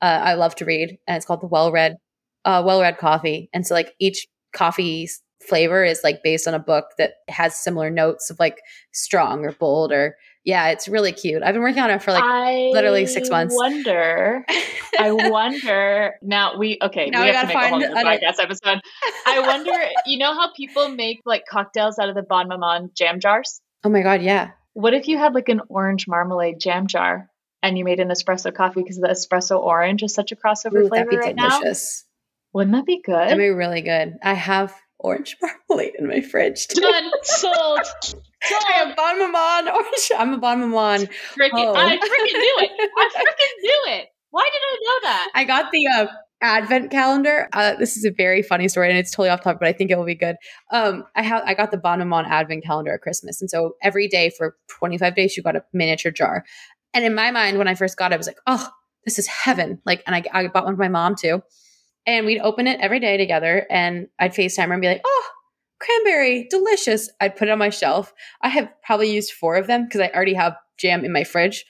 [0.00, 1.96] uh, I Love to Read, and it's called the Well Read,
[2.44, 3.48] uh, Well Read Coffee.
[3.52, 5.08] And so like each coffee
[5.46, 8.58] flavor is like based on a book that has similar notes of like
[8.92, 11.42] strong or bold or yeah, it's really cute.
[11.42, 13.54] I've been working on it for like I literally six months.
[13.54, 14.44] I wonder,
[14.98, 18.80] I wonder now we, okay, Now we have to make a whole new podcast episode.
[19.26, 19.72] I wonder,
[20.06, 23.60] you know how people make like cocktails out of the Bonne Maman jam jars?
[23.84, 24.50] oh my god, yeah.
[24.74, 27.30] What if you had like an orange marmalade jam jar
[27.62, 30.88] and you made an espresso coffee because the espresso orange is such a crossover Ooh,
[30.88, 31.60] that'd flavor be right now?
[31.60, 32.04] delicious.
[32.52, 33.14] Wouldn't that be good?
[33.14, 34.16] That'd be really good.
[34.22, 34.74] I have
[35.04, 36.66] orange marmalade in my fridge.
[36.66, 36.80] too.
[36.80, 37.10] Done.
[37.22, 37.54] Sold.
[37.78, 38.62] I Sold.
[38.72, 40.10] have Bonne Maman orange.
[40.18, 41.06] I'm a Bonne Maman.
[41.36, 41.74] Freaking, Oh.
[41.76, 42.70] I freaking knew it.
[42.98, 44.08] I freaking knew it.
[44.30, 45.30] Why did I know that?
[45.34, 46.06] I got the uh,
[46.42, 47.48] advent calendar.
[47.52, 49.90] Uh, this is a very funny story, and it's totally off topic, but I think
[49.92, 50.34] it will be good.
[50.72, 54.08] Um, I have I got the Bonne Maman advent calendar at Christmas, and so every
[54.08, 56.44] day for 25 days, you got a miniature jar.
[56.92, 58.68] And in my mind, when I first got it, I was like, "Oh,
[59.04, 61.40] this is heaven!" Like, and I, I bought one for my mom too.
[62.06, 65.28] And we'd open it every day together, and I'd FaceTime her and be like, "Oh,
[65.80, 68.12] cranberry, delicious!" I'd put it on my shelf.
[68.42, 71.64] I have probably used four of them because I already have jam in my fridge.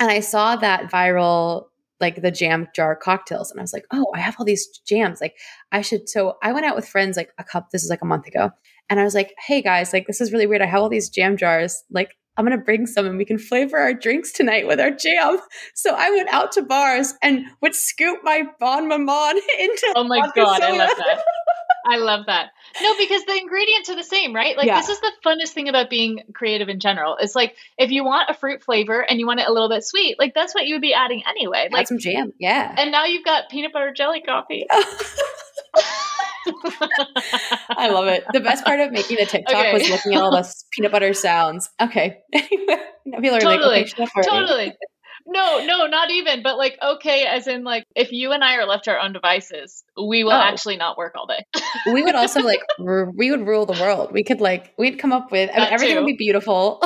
[0.00, 1.66] And I saw that viral
[2.00, 5.20] like the jam jar cocktails and i was like oh i have all these jams
[5.20, 5.34] like
[5.72, 8.06] i should so i went out with friends like a cup this is like a
[8.06, 8.50] month ago
[8.90, 11.08] and i was like hey guys like this is really weird i have all these
[11.08, 14.80] jam jars like i'm gonna bring some and we can flavor our drinks tonight with
[14.80, 15.38] our jam
[15.74, 20.20] so i went out to bars and would scoop my bonne maman into Oh my
[20.34, 21.22] god, I love that.
[21.88, 22.50] I love that.
[22.82, 24.56] No, because the ingredients are the same, right?
[24.56, 24.80] Like Yeah.
[24.80, 27.16] this is the funnest thing about being creative in general.
[27.20, 29.84] It's like if you want a fruit flavor and you want it a little bit
[29.84, 31.66] sweet, like that's what you would be adding anyway.
[31.66, 34.66] Add Like some jam yeah and now you've got peanut butter jelly coffee.
[37.70, 38.24] I love it.
[38.32, 39.72] The best part of making the TikTok Okay.
[39.72, 41.68] was looking at all the peanut butter sounds.
[41.80, 42.18] Okay.
[42.32, 43.80] People are like, Totally.
[43.82, 44.28] okay, up already.
[44.30, 44.72] totally.
[45.28, 46.42] No, no, not even.
[46.42, 49.12] But like, okay, as in like, if you and I are left to our own
[49.12, 50.40] devices, we will Oh.
[50.40, 51.44] actually not work all day.
[51.92, 54.12] We would also like, r- we would rule the world.
[54.12, 56.00] We could like, we'd come up with, I mean, everything too.
[56.02, 56.80] would be beautiful.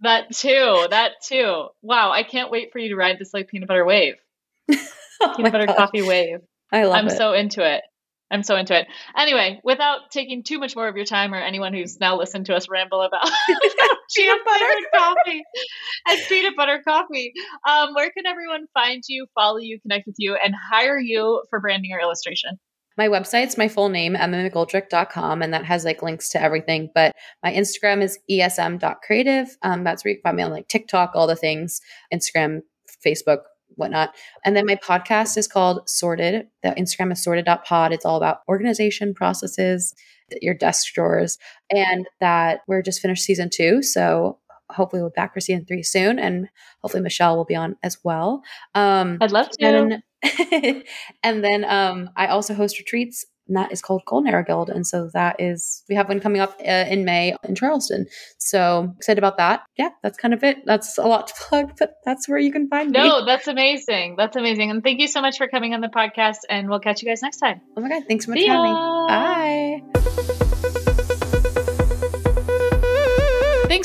[0.00, 0.86] that too.
[0.90, 1.68] That too.
[1.82, 4.14] Wow, I can't wait for you to ride this like peanut butter wave,
[4.70, 5.76] Oh peanut butter gosh.
[5.76, 6.38] coffee wave.
[6.70, 6.98] I love it.
[6.98, 7.16] I'm it.
[7.16, 7.82] so into it.
[8.30, 8.86] I'm so into it.
[9.16, 12.56] Anyway, without taking too much more of your time or anyone who's now listened to
[12.56, 13.22] us ramble about
[14.16, 15.42] peanut butter coffee
[16.08, 17.32] and peanut butter coffee,
[17.68, 21.60] um, where can everyone find you, follow you, connect with you, and hire you for
[21.60, 22.58] branding or illustration?
[22.96, 26.90] my website's my full name, emmamcgoldrick.com, and that has like links to everything.
[26.94, 29.56] But my Instagram is esm.creative.
[29.62, 31.80] Um, that's where you can find me on like TikTok, all the things,
[32.12, 32.60] Instagram,
[33.04, 33.40] Facebook,
[33.76, 34.14] whatnot.
[34.44, 36.48] And then my podcast is called Sorted.
[36.62, 37.92] The Instagram is sorted.pod.
[37.92, 39.94] It's all about organization processes,
[40.42, 41.38] your desk drawers,
[41.70, 43.82] and that we're just finished season two.
[43.82, 44.38] So
[44.70, 46.18] hopefully we'll be back for season three soon.
[46.18, 46.48] And
[46.82, 48.42] hopefully Michelle will be on as well.
[48.74, 49.64] Um, I'd love to.
[49.64, 50.02] and
[51.22, 54.70] and then um, I also host retreats, and that is called Culinary Guild.
[54.70, 58.06] And so that is we have one coming up uh, in May in Charleston.
[58.38, 59.62] So excited about that.
[59.76, 60.58] Yeah, that's kind of it.
[60.64, 62.98] That's a lot to plug, but that's where you can find me.
[62.98, 64.16] no, that's amazing.
[64.16, 64.70] That's amazing.
[64.70, 66.38] And thank you so much for coming on the podcast.
[66.48, 67.60] And we'll catch you guys next time.
[67.76, 69.82] Oh my god, thanks so much See for having me.
[70.62, 70.62] Bye.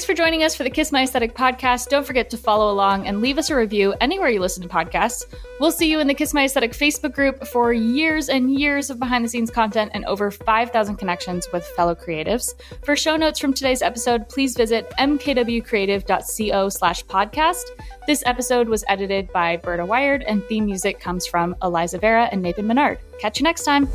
[0.02, 1.89] Thanks for joining us for the Kiss My Aesthetic podcast.
[1.89, 5.26] Don't forget to follow along and leave us a review anywhere you listen to podcasts.
[5.60, 8.97] We'll see you in the Kiss My Aesthetic Facebook group for years and years of
[8.97, 12.56] behind the scenes content and over 5,000 connections with fellow creatives.
[12.84, 17.66] For show notes from today's episode, please visit mkwcreative.co slash podcast.
[18.08, 22.41] This episode was edited by Berta Wired and theme music comes from Eliza Vera and
[22.41, 22.97] Nathan Menard.
[23.20, 23.88] Catch you next time.